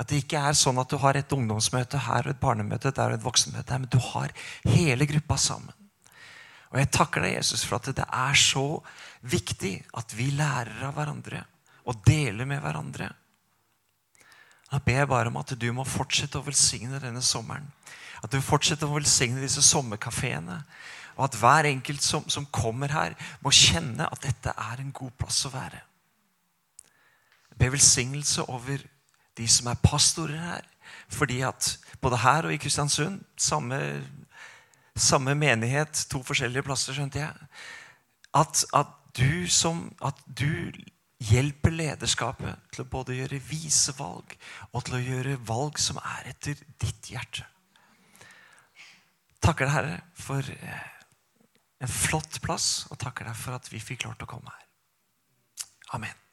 At 0.00 0.08
det 0.08 0.22
ikke 0.22 0.40
er 0.48 0.56
sånn 0.56 0.80
at 0.80 0.88
du 0.92 0.96
har 1.00 1.16
et 1.16 1.32
ungdomsmøte 1.36 2.00
her 2.06 2.24
og 2.24 2.34
et 2.34 2.40
barnemøte 2.40 2.92
der 2.96 3.12
og 3.12 3.18
et 3.18 3.24
voksenmøte 3.24 3.74
her, 3.74 3.82
men 3.82 3.92
du 3.92 4.00
har 4.10 4.32
hele 4.64 5.08
gruppa 5.08 5.36
sammen. 5.40 5.76
Og 6.70 6.78
Jeg 6.78 6.90
takker 6.94 7.24
deg, 7.24 7.34
Jesus, 7.40 7.64
for 7.66 7.80
at 7.80 7.90
det 7.96 8.06
er 8.06 8.36
så 8.38 8.66
viktig 9.26 9.74
at 9.98 10.14
vi 10.14 10.30
lærer 10.38 10.84
av 10.86 10.94
hverandre 10.96 11.42
og 11.90 12.04
deler 12.06 12.46
med 12.46 12.62
hverandre. 12.62 13.08
Da 14.70 14.78
ber 14.78 15.02
jeg 15.02 15.10
bare 15.10 15.30
om 15.32 15.38
at 15.40 15.52
du 15.58 15.66
må 15.74 15.84
fortsette 15.88 16.38
å 16.38 16.46
velsigne 16.46 17.00
denne 17.02 17.22
sommeren. 17.24 17.66
At 18.22 18.30
du 18.30 18.38
fortsetter 18.44 18.86
å 18.86 18.98
velsigne 18.98 19.42
disse 19.42 19.62
sommerkafeene. 19.64 20.60
Og 21.16 21.26
at 21.26 21.38
hver 21.40 21.68
enkelt 21.72 22.04
som, 22.04 22.26
som 22.30 22.46
kommer 22.54 22.92
her, 22.94 23.16
må 23.42 23.52
kjenne 23.54 24.06
at 24.06 24.22
dette 24.24 24.54
er 24.54 24.82
en 24.82 24.92
god 24.94 25.12
plass 25.18 25.42
å 25.48 25.52
være. 25.54 25.80
Jeg 27.50 27.58
ber 27.60 27.74
velsignelse 27.74 28.46
over 28.48 28.84
de 29.36 29.48
som 29.50 29.72
er 29.72 29.82
pastorer 29.82 30.38
her. 30.38 30.68
Fordi 31.10 31.40
at 31.46 31.74
både 32.00 32.22
her 32.22 32.46
og 32.46 32.54
i 32.54 32.60
Kristiansund, 32.60 33.20
samme, 33.36 33.80
samme 34.96 35.34
menighet, 35.34 36.06
to 36.10 36.22
forskjellige 36.22 36.64
plasser, 36.66 36.94
skjønte 36.94 37.22
jeg, 37.22 37.50
at, 38.34 38.64
at, 38.74 38.96
du 39.18 39.48
som, 39.50 39.88
at 40.06 40.14
du 40.38 40.70
hjelper 41.20 41.74
lederskapet 41.74 42.70
til 42.72 42.84
å 42.84 42.90
både 42.90 43.16
gjøre 43.18 43.40
vise 43.44 43.92
valg 43.98 44.32
og 44.72 44.84
til 44.86 44.96
å 44.96 45.02
gjøre 45.04 45.40
valg 45.48 45.80
som 45.80 46.00
er 46.00 46.30
etter 46.32 46.60
ditt 46.80 47.10
hjerte. 47.12 47.44
Takker 49.40 49.66
deg, 49.66 49.74
Herre, 49.74 50.00
for 50.20 50.44
eh, 50.44 50.88
en 51.80 51.92
flott 51.92 52.40
plass, 52.44 52.86
og 52.92 53.00
takker 53.00 53.28
deg 53.28 53.38
for 53.40 53.56
at 53.56 53.70
vi 53.72 53.80
fikk 53.80 54.04
lov 54.04 54.18
til 54.18 54.28
å 54.28 54.32
komme 54.34 54.52
her. 54.52 54.66
Amen. 55.96 56.26